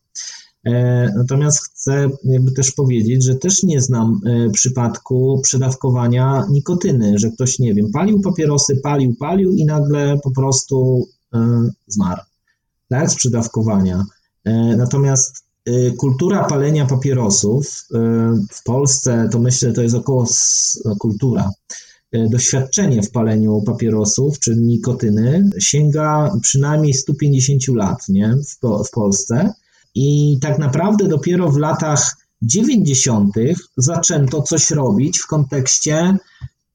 [0.65, 7.31] E, natomiast chcę jakby też powiedzieć, że też nie znam e, przypadku przedawkowania nikotyny, że
[7.31, 12.21] ktoś, nie wiem, palił papierosy, palił, palił i nagle po prostu e, zmarł.
[12.89, 14.03] Tak, z przedawkowania.
[14.77, 15.45] Natomiast
[15.97, 17.85] kultura palenia papierosów
[18.51, 20.25] w Polsce, to myślę, to jest około
[20.85, 21.51] no, kultura.
[22.13, 28.35] Doświadczenie w paleniu papierosów czy nikotyny sięga przynajmniej 150 lat nie?
[28.35, 29.53] W, w Polsce.
[29.95, 33.35] I tak naprawdę dopiero w latach 90.
[33.77, 36.17] zaczęto coś robić w kontekście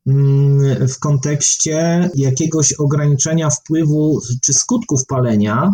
[0.06, 5.70] mm, w kontekście jakiegoś ograniczenia wpływu czy skutków palenia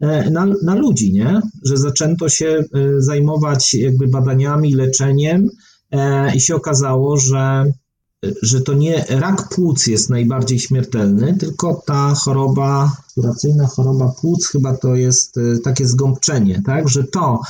[0.00, 1.40] e, na, na ludzi, nie?
[1.64, 2.64] Że zaczęto się e,
[2.98, 5.48] zajmować jakby badaniami, leczeniem
[5.90, 7.72] e, i się okazało, że
[8.42, 14.76] że to nie rak płuc jest najbardziej śmiertelny, tylko ta choroba, respiracyjna choroba płuc, chyba
[14.76, 17.40] to jest e, takie zgąbczenie, tak, że to,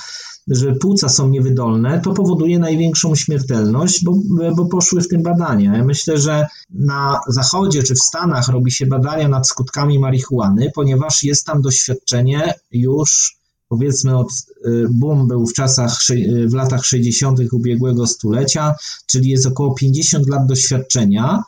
[0.48, 4.14] że płuca są niewydolne, to powoduje największą śmiertelność, bo,
[4.56, 5.76] bo poszły w tym badania.
[5.76, 11.22] Ja myślę, że na Zachodzie czy w Stanach robi się badania nad skutkami marihuany, ponieważ
[11.22, 13.37] jest tam doświadczenie już
[13.68, 14.28] powiedzmy od
[14.66, 15.98] y, boom był w czasach,
[16.46, 17.40] w latach 60.
[17.52, 18.74] ubiegłego stulecia,
[19.06, 21.42] czyli jest około 50 lat doświadczenia.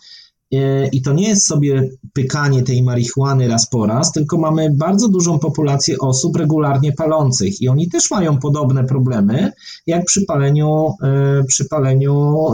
[0.54, 5.08] Y, I to nie jest sobie pykanie tej marihuany raz po raz, tylko mamy bardzo
[5.08, 9.52] dużą populację osób regularnie palących i oni też mają podobne problemy
[9.86, 10.94] jak przy paleniu,
[11.40, 12.44] y, przy paleniu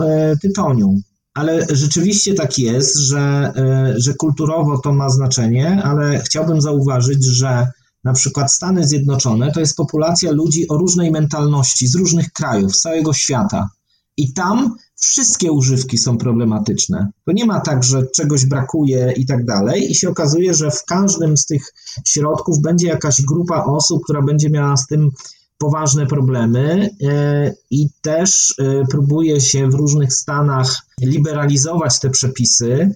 [0.43, 1.01] tytoniu.
[1.35, 3.53] Ale rzeczywiście tak jest, że,
[3.97, 7.67] że kulturowo to ma znaczenie, ale chciałbym zauważyć, że
[8.07, 12.81] na przykład Stany Zjednoczone to jest populacja ludzi o różnej mentalności z różnych krajów, z
[12.81, 13.69] całego świata.
[14.17, 17.11] I tam wszystkie używki są problematyczne.
[17.25, 20.85] To nie ma tak, że czegoś brakuje i tak dalej, i się okazuje, że w
[20.85, 21.73] każdym z tych
[22.05, 25.11] środków będzie jakaś grupa osób, która będzie miała z tym
[25.59, 32.95] poważne problemy e, i też e, próbuje się w różnych stanach liberalizować te przepisy,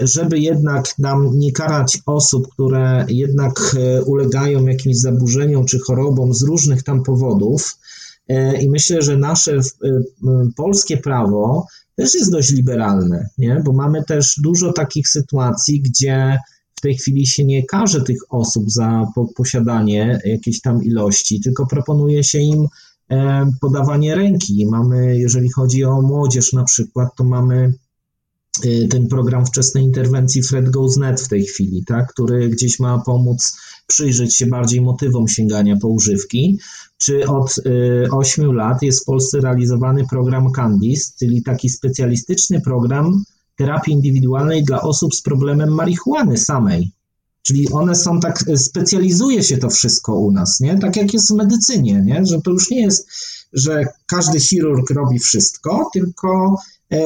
[0.00, 6.42] żeby jednak nam nie karać osób, które jednak e, ulegają jakimś zaburzeniom czy chorobom z
[6.42, 7.78] różnych tam powodów.
[8.28, 9.58] E, I myślę, że nasze
[10.56, 13.62] polskie prawo też jest dość liberalne, nie?
[13.64, 16.38] bo mamy też dużo takich sytuacji, gdzie
[16.74, 22.24] w tej chwili się nie karze tych osób za posiadanie jakiejś tam ilości, tylko proponuje
[22.24, 22.66] się im
[23.60, 24.66] podawanie ręki.
[24.66, 27.74] Mamy, jeżeli chodzi o młodzież na przykład, to mamy
[28.90, 33.56] ten program wczesnej interwencji Fred Goes Net w tej chwili, tak, który gdzieś ma pomóc
[33.86, 36.58] przyjrzeć się bardziej motywom sięgania po używki,
[36.98, 43.24] czy od y, 8 lat jest w Polsce realizowany program Candis, czyli taki specjalistyczny program
[43.56, 46.92] terapii indywidualnej dla osób z problemem marihuany samej.
[47.42, 50.78] Czyli one są tak, specjalizuje się to wszystko u nas, nie?
[50.78, 52.26] Tak jak jest w medycynie, nie?
[52.26, 53.08] Że to już nie jest,
[53.52, 56.56] że każdy chirurg robi wszystko, tylko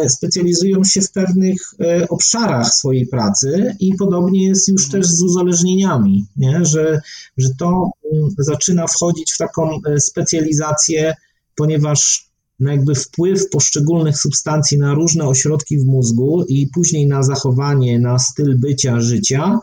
[0.08, 6.26] specjalizują się w pewnych e, obszarach swojej pracy i podobnie jest już też z uzależnieniami,
[6.36, 6.64] nie?
[6.64, 7.00] Że,
[7.36, 11.14] że to mm, zaczyna wchodzić w taką e, specjalizację,
[11.54, 12.26] ponieważ
[12.60, 18.18] no jakby wpływ poszczególnych substancji na różne ośrodki w mózgu i później na zachowanie, na
[18.18, 19.60] styl bycia, życia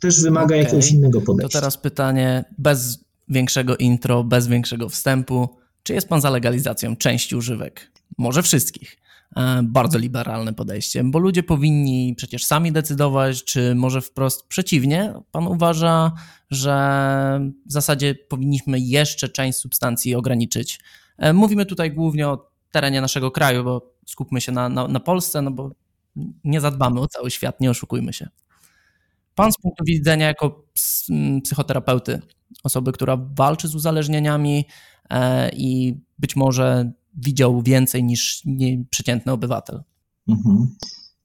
[0.00, 0.58] też wymaga okay.
[0.58, 1.48] jakiegoś innego podejścia.
[1.48, 5.48] To teraz pytanie bez większego intro, bez większego wstępu.
[5.82, 7.90] Czy jest pan za legalizacją części używek?
[8.18, 8.96] Może wszystkich?
[9.36, 15.14] E, bardzo liberalne podejście, bo ludzie powinni przecież sami decydować, czy może wprost przeciwnie.
[15.30, 16.12] Pan uważa,
[16.50, 16.74] że
[17.66, 20.80] w zasadzie powinniśmy jeszcze część substancji ograniczyć.
[21.18, 25.42] E, mówimy tutaj głównie o terenie naszego kraju, bo skupmy się na, na, na Polsce,
[25.42, 25.70] no bo
[26.44, 28.28] nie zadbamy o cały świat, nie oszukujmy się.
[29.34, 30.64] Pan z punktu widzenia jako
[31.42, 32.22] psychoterapeuty,
[32.64, 34.64] osoby, która walczy z uzależnieniami
[35.10, 38.42] e, i być może widział więcej niż
[38.90, 39.82] przeciętny obywatel.
[40.28, 40.66] Mhm.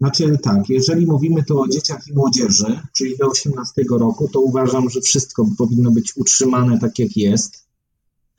[0.02, 4.90] Znaczy tak, jeżeli mówimy tu o dzieciach i młodzieży, czyli do 18 roku, to uważam,
[4.90, 7.66] że wszystko powinno być utrzymane tak jak jest,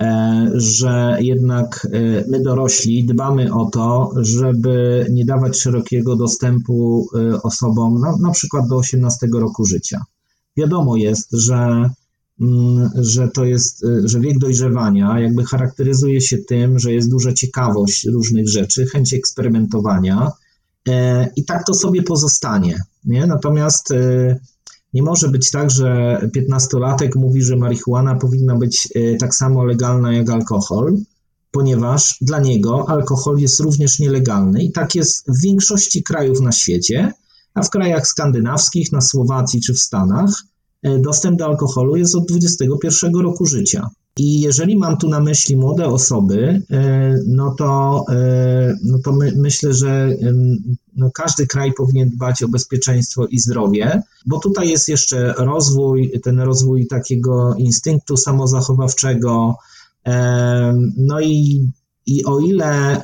[0.02, 7.42] e, że jednak e, my dorośli dbamy o to, żeby nie dawać szerokiego dostępu e,
[7.42, 10.04] osobom na, na przykład do 18 roku życia.
[10.56, 11.90] Wiadomo jest, że
[12.94, 18.06] że to jest, y, że wiek dojrzewania jakby charakteryzuje się tym, że jest duża ciekawość
[18.06, 20.30] różnych rzeczy, chęć eksperymentowania
[20.88, 22.80] e, i tak to sobie pozostanie.
[23.04, 23.26] Nie?
[23.26, 24.40] Natomiast y,
[24.94, 30.12] nie może być tak, że piętnastolatek mówi, że marihuana powinna być y, tak samo legalna
[30.12, 30.96] jak alkohol,
[31.50, 37.12] ponieważ dla niego alkohol jest również nielegalny i tak jest w większości krajów na świecie,
[37.54, 40.42] a w krajach skandynawskich, na Słowacji czy w Stanach
[40.82, 43.90] dostęp do alkoholu jest od 21 roku życia.
[44.16, 49.32] I jeżeli mam tu na myśli młode osoby, e, no to, e, no to my,
[49.36, 50.08] myślę, że
[50.96, 56.40] no każdy kraj powinien dbać o bezpieczeństwo i zdrowie, bo tutaj jest jeszcze rozwój, ten
[56.40, 59.56] rozwój takiego instynktu samozachowawczego.
[60.96, 61.66] No i,
[62.06, 63.02] i o ile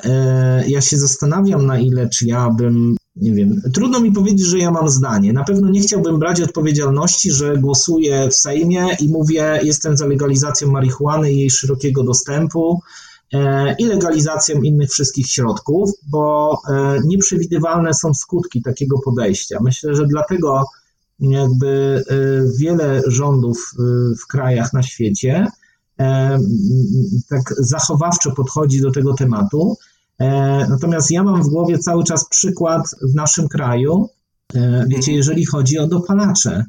[0.69, 4.71] ja się zastanawiam, na ile czy ja bym nie wiem, trudno mi powiedzieć, że ja
[4.71, 5.33] mam zdanie.
[5.33, 10.71] Na pewno nie chciałbym brać odpowiedzialności, że głosuję w Sejmie i mówię, jestem za legalizacją
[10.71, 12.81] marihuany i jej szerokiego dostępu
[13.33, 19.59] e, i legalizacją innych wszystkich środków, bo e, nieprzewidywalne są skutki takiego podejścia.
[19.63, 20.65] Myślę, że dlatego
[21.21, 22.15] jakby e,
[22.59, 23.73] wiele rządów
[24.23, 25.47] w krajach na świecie
[27.29, 29.77] tak zachowawczo podchodzi do tego tematu,
[30.69, 34.09] natomiast ja mam w głowie cały czas przykład w naszym kraju,
[34.55, 36.65] e, wiecie, jeżeli chodzi o dopalacze,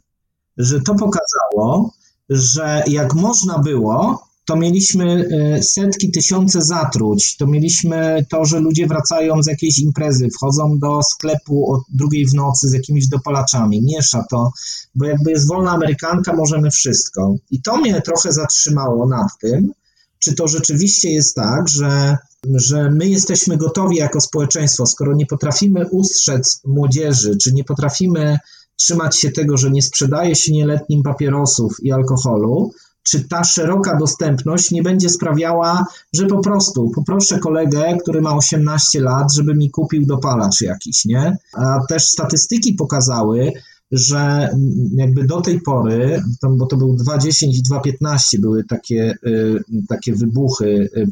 [0.57, 1.93] że to pokazało,
[2.29, 7.37] że jak można było, to mieliśmy e, setki, tysiące zatruć.
[7.37, 12.33] To mieliśmy to, że ludzie wracają z jakiejś imprezy, wchodzą do sklepu o drugiej w
[12.33, 13.81] nocy z jakimiś dopalaczami.
[13.81, 14.51] Miesza to,
[14.95, 17.35] bo jakby jest wolna Amerykanka, możemy wszystko.
[17.51, 19.71] I to mnie trochę zatrzymało nad tym,
[20.19, 22.17] czy to rzeczywiście jest tak, że
[22.55, 28.37] że my jesteśmy gotowi jako społeczeństwo, skoro nie potrafimy ustrzec młodzieży, czy nie potrafimy
[28.75, 32.71] trzymać się tego, że nie sprzedaje się nieletnim papierosów i alkoholu,
[33.03, 39.01] czy ta szeroka dostępność nie będzie sprawiała, że po prostu poproszę kolegę, który ma 18
[39.01, 41.37] lat, żeby mi kupił dopalacz jakiś, nie?
[41.53, 43.53] A też statystyki pokazały,
[43.91, 44.49] że
[44.95, 50.89] jakby do tej pory, bo to był 2.10 i 2.15 były takie, y, takie wybuchy
[50.97, 51.07] y,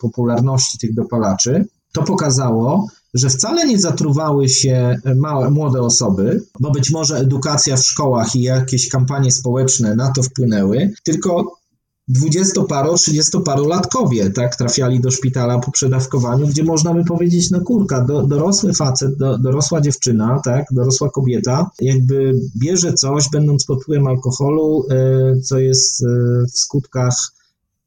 [0.00, 6.90] popularności tych dopalaczy, to pokazało, że wcale nie zatruwały się małe, młode osoby, bo być
[6.90, 11.58] może edukacja w szkołach i jakieś kampanie społeczne na to wpłynęły, tylko
[12.08, 18.22] dwudziestoparo, trzydziestoparolatkowie, tak, trafiali do szpitala po przedawkowaniu, gdzie można by powiedzieć, no kurka, do,
[18.22, 24.86] dorosły facet, do, dorosła dziewczyna, tak, dorosła kobieta, jakby bierze coś, będąc pod wpływem alkoholu,
[24.90, 26.06] e, co jest e,
[26.46, 27.14] w skutkach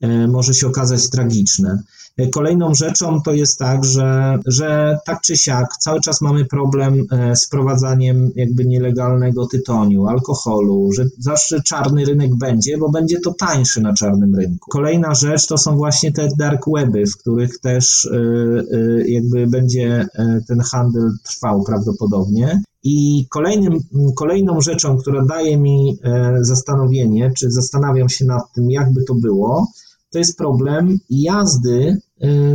[0.02, 1.84] e, może się okazać tragiczne.
[2.32, 7.36] Kolejną rzeczą to jest tak, że, że tak czy siak cały czas mamy problem e,
[7.36, 13.82] z prowadzaniem jakby nielegalnego tytoniu, alkoholu, że zawsze czarny rynek będzie, bo będzie to tańsze
[13.82, 14.70] na czarnym rynku.
[14.72, 20.08] Kolejna rzecz to są właśnie te dark weby, w których też e, e, jakby będzie
[20.48, 22.62] ten handel trwał prawdopodobnie.
[22.84, 23.80] I kolejnym,
[24.16, 25.98] kolejną rzeczą, która daje mi
[26.42, 29.68] zastanowienie, czy zastanawiam się nad tym, jakby to było,
[30.12, 31.98] to jest problem jazdy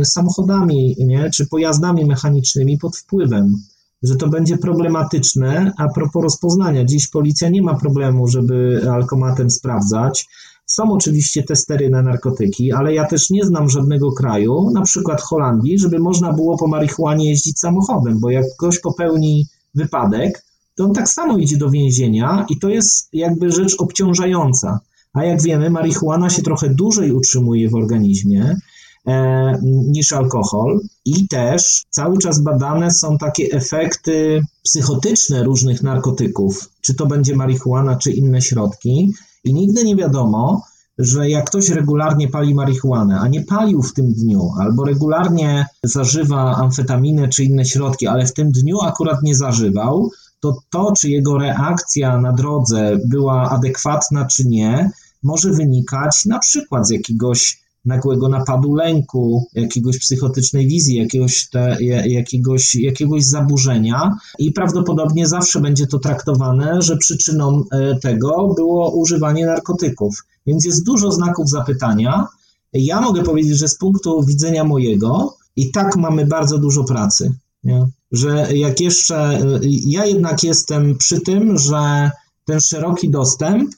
[0.01, 1.29] y, samochodami, nie?
[1.29, 3.55] czy pojazdami mechanicznymi pod wpływem.
[4.03, 6.85] że to będzie problematyczne a propos rozpoznania.
[6.85, 10.27] Dziś policja nie ma problemu, żeby alkomatem sprawdzać.
[10.65, 15.79] Są oczywiście testery na narkotyki, ale ja też nie znam żadnego kraju, na przykład Holandii,
[15.79, 20.43] żeby można było po marihuanie jeździć samochodem, bo jak ktoś popełni wypadek,
[20.75, 24.79] to on tak samo idzie do więzienia i to jest jakby rzecz obciążająca.
[25.13, 28.55] A jak wiemy, marihuana się trochę dłużej utrzymuje w organizmie
[29.07, 36.95] e, niż alkohol i też cały czas badane są takie efekty psychotyczne różnych narkotyków, czy
[36.95, 39.13] to będzie marihuana, czy inne środki.
[39.43, 40.61] I nigdy nie wiadomo,
[40.97, 46.55] że jak ktoś regularnie pali marihuanę, a nie palił w tym dniu, albo regularnie zażywa
[46.55, 51.37] amfetaminę czy inne środki, ale w tym dniu akurat nie zażywał, to to, czy jego
[51.37, 54.91] reakcja na drodze była adekwatna, czy nie,
[55.23, 62.75] może wynikać na przykład z jakiegoś nagłego napadu lęku, jakiegoś psychotycznej wizji, jakiegoś, te, jakiegoś,
[62.75, 70.25] jakiegoś zaburzenia i prawdopodobnie zawsze będzie to traktowane, że przyczyną e, tego było używanie narkotyków.
[70.45, 72.27] Więc jest dużo znaków zapytania.
[72.73, 77.33] Ja mogę powiedzieć, że z punktu widzenia mojego i tak mamy bardzo dużo pracy.
[77.63, 77.87] Nie?
[78.11, 82.11] Że jak jeszcze, e, ja jednak jestem przy tym, że
[82.45, 83.69] ten szeroki dostęp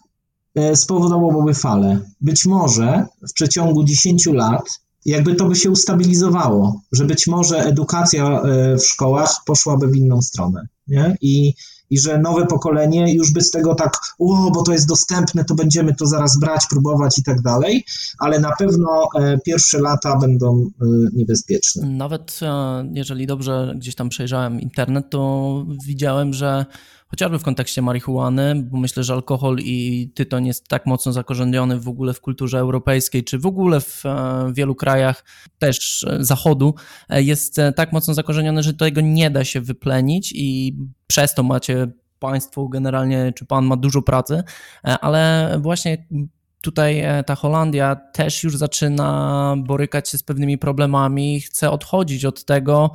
[0.55, 1.99] E, spowodowałby falę.
[2.21, 8.41] Być może w przeciągu 10 lat jakby to by się ustabilizowało, że być może edukacja
[8.41, 10.67] e, w szkołach poszłaby w inną stronę.
[10.88, 11.17] Nie?
[11.21, 11.53] I,
[11.90, 15.56] I że nowe pokolenie już by z tego tak, o, bo to jest dostępne, to
[15.56, 17.86] będziemy to zaraz brać, próbować i tak dalej,
[18.20, 20.70] ale na pewno e, pierwsze lata będą
[21.14, 21.88] niebezpieczne.
[21.90, 22.40] Nawet
[22.94, 26.66] jeżeli dobrze gdzieś tam przejrzałem internet, to widziałem, że
[27.10, 31.88] chociażby w kontekście marihuany, bo myślę, że alkohol i tytoń jest tak mocno zakorzeniony w
[31.88, 35.26] ogóle w kulturze europejskiej, czy w ogóle w e, wielu krajach
[35.60, 36.76] też e, zachodu,
[37.10, 40.76] e, jest tak mocno zakorzeniony, że tego nie da się wyplenić i
[41.07, 41.88] przez to macie
[42.20, 44.43] państwo generalnie, czy pan ma dużo pracy,
[44.84, 46.07] ale właśnie
[46.62, 52.91] tutaj ta Holandia też już zaczyna borykać się z pewnymi problemami, chce odchodzić od tego,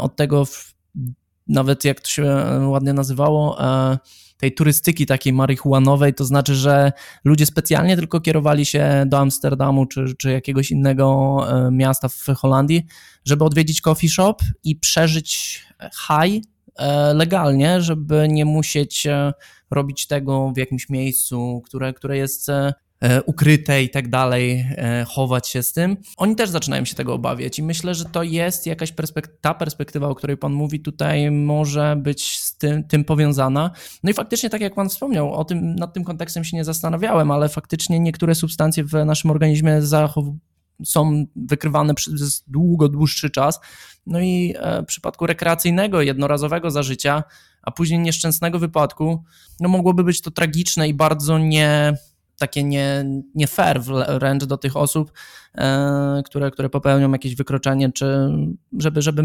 [0.00, 0.44] od tego
[1.48, 3.98] nawet jak to się e, ładnie nazywało, e,
[4.36, 6.92] tej turystyki takiej marihuanowej, to znaczy, że
[7.24, 12.82] ludzie specjalnie tylko kierowali się do Amsterdamu czy, czy jakiegoś innego e, miasta w Holandii,
[13.24, 15.62] żeby odwiedzić coffee shop i przeżyć
[16.06, 16.44] high
[17.14, 19.06] legalnie, żeby nie musieć
[19.70, 22.50] robić tego w jakimś miejscu, które, które jest
[23.26, 25.96] ukryte i tak dalej, e, chować się z tym.
[26.16, 30.08] Oni też zaczynają się tego obawiać i myślę, że to jest jakaś perspektywa, ta perspektywa,
[30.08, 33.70] o której Pan mówi tutaj może być z tym, tym powiązana.
[34.02, 37.30] No i faktycznie, tak jak Pan wspomniał, o tym, nad tym kontekstem się nie zastanawiałem,
[37.30, 40.38] ale faktycznie niektóre substancje w naszym organizmie zachowują
[40.84, 43.60] są wykrywane przez długo dłuższy czas.
[44.06, 47.24] No i e, w przypadku rekreacyjnego, jednorazowego zażycia,
[47.62, 49.24] a później nieszczęsnego wypadku,
[49.60, 51.94] no mogłoby być to tragiczne i bardzo nie,
[52.42, 53.82] takie nie, nie fair
[54.18, 55.12] wręcz do tych osób,
[55.54, 58.28] e, które, które popełnią jakieś wykroczenie, czy
[58.78, 59.22] żeby, żeby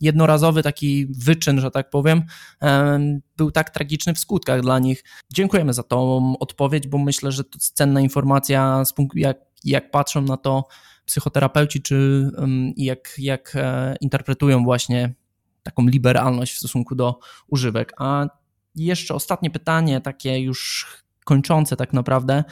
[0.00, 2.22] jednorazowy taki wyczyn, że tak powiem,
[2.62, 3.00] e,
[3.36, 5.04] był tak tragiczny w skutkach dla nich.
[5.32, 8.82] Dziękujemy za tą odpowiedź, bo myślę, że to jest cenna informacja,
[9.14, 10.68] jak, jak patrzą na to
[11.04, 12.30] psychoterapeuci, czy
[12.76, 15.14] jak, jak e, interpretują właśnie
[15.62, 17.92] taką liberalność w stosunku do używek.
[17.98, 18.26] A
[18.74, 20.86] jeszcze ostatnie pytanie, takie już
[21.24, 22.44] kończące tak naprawdę,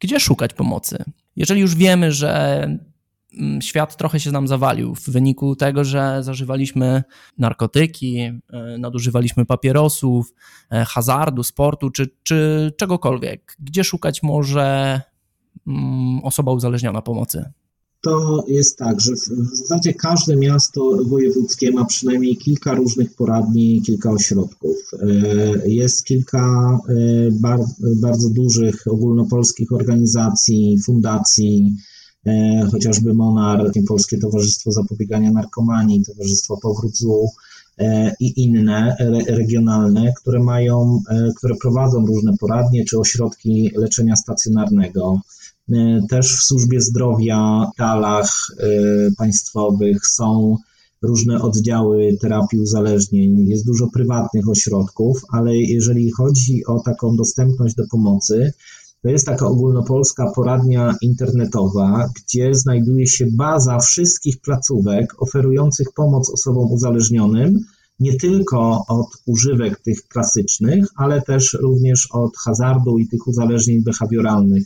[0.00, 1.04] gdzie szukać pomocy?
[1.36, 2.62] Jeżeli już wiemy, że
[3.38, 7.02] mm, świat trochę się nam zawalił w wyniku tego, że zażywaliśmy
[7.38, 8.40] narkotyki, e,
[8.78, 10.34] nadużywaliśmy papierosów,
[10.70, 13.56] e, hazardu, sportu czy, czy czegokolwiek.
[13.58, 15.00] Gdzie szukać może
[15.66, 17.52] mm, osoba uzależniona pomocy?
[18.02, 24.10] To jest tak, że w, zasadzie każde miasto wojewódzkie ma przynajmniej kilka różnych poradni, kilka
[24.10, 24.76] ośrodków.
[25.02, 26.94] E, jest kilka e,
[27.30, 27.60] bar,
[28.00, 31.76] bardzo dużych ogólnopolskich organizacji, fundacji,
[32.26, 36.92] e, chociażby MONAR, Polskie Towarzystwo Zapobiegania Narkomanii, Towarzystwo Powrót
[38.20, 38.96] i inne
[39.26, 41.02] regionalne, które mają,
[41.36, 45.20] które prowadzą różne poradnie czy ośrodki leczenia stacjonarnego.
[45.72, 48.66] E, też w służbie zdrowia, talach e,
[49.18, 50.56] państwowych są
[51.02, 57.84] różne oddziały terapii uzależnień, jest dużo prywatnych ośrodków, ale jeżeli chodzi o taką dostępność do
[57.90, 58.52] pomocy,
[59.02, 66.72] to jest taka ogólnopolska poradnia internetowa, gdzie znajduje się baza wszystkich placówek oferujących pomoc osobom
[66.72, 67.60] uzależnionym,
[68.00, 74.64] nie tylko od używek tych klasycznych, ale też również od hazardu i tych uzależnień behawioralnych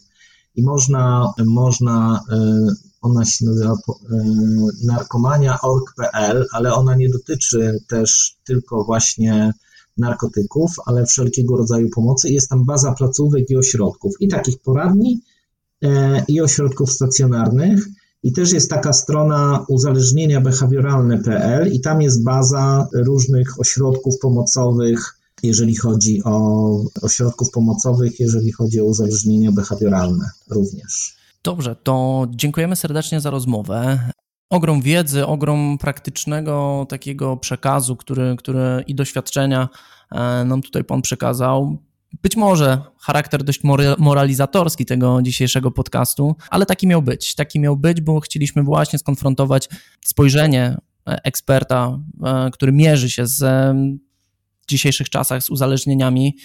[0.55, 2.67] i można, można e,
[3.03, 3.77] ona się nazywa
[4.85, 9.53] narkomania.org.pl, ale ona nie dotyczy też tylko właśnie
[9.99, 12.29] narkotyków, ale wszelkiego rodzaju pomocy.
[12.29, 15.21] Jest tam baza placówek i ośrodków, i takich poradni,
[16.29, 17.87] i ośrodków stacjonarnych.
[18.23, 25.77] I też jest taka strona uzależnienia behawioralne.pl i tam jest baza różnych ośrodków pomocowych, jeżeli
[25.77, 31.17] chodzi o ośrodków pomocowych, jeżeli chodzi o uzależnienia behawioralne również.
[31.45, 34.11] Dobrze, to dziękujemy serdecznie za rozmowę.
[34.51, 39.69] Ogrom wiedzy, ogrom praktycznego takiego przekazu, który, który i doświadczenia
[40.13, 41.79] e, nam tutaj Pan przekazał.
[42.23, 43.61] Być może charakter dość
[43.99, 47.35] moralizatorski tego dzisiejszego podcastu, ale taki miał być.
[47.35, 49.69] Taki miał być, bo chcieliśmy właśnie skonfrontować
[50.05, 50.77] spojrzenie
[51.09, 53.45] e, eksperta, e, który mierzy się z
[54.67, 56.37] dzisiejszych czasach z uzależnieniami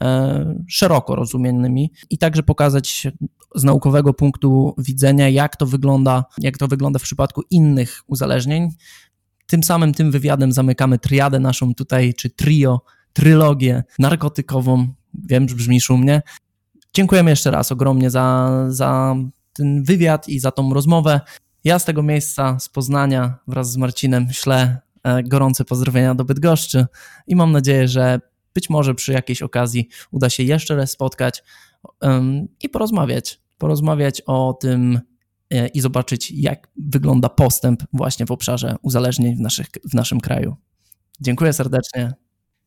[0.00, 3.06] e, szeroko rozumianymi i także pokazać
[3.54, 8.68] z naukowego punktu widzenia, jak to wygląda, jak to wygląda w przypadku innych uzależnień.
[9.46, 12.80] Tym samym tym wywiadem zamykamy triadę naszą tutaj, czy trio,
[13.12, 14.88] trylogię narkotykową.
[15.28, 16.22] Wiem, że brzmi szumnie.
[16.94, 19.16] Dziękujemy jeszcze raz ogromnie za, za
[19.52, 21.20] ten wywiad i za tą rozmowę.
[21.64, 24.85] Ja z tego miejsca, z Poznania wraz z Marcinem ślę
[25.24, 26.86] gorące pozdrowienia do Bydgoszczy
[27.26, 28.20] i mam nadzieję, że
[28.54, 31.44] być może przy jakiejś okazji uda się jeszcze raz spotkać
[32.62, 33.40] i porozmawiać.
[33.58, 35.00] Porozmawiać o tym
[35.50, 40.56] e, i zobaczyć, jak wygląda postęp właśnie w obszarze uzależnień w, naszych, w naszym kraju.
[41.20, 42.14] Dziękuję serdecznie.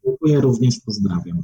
[0.05, 1.43] Dziękuję również, pozdrawiam.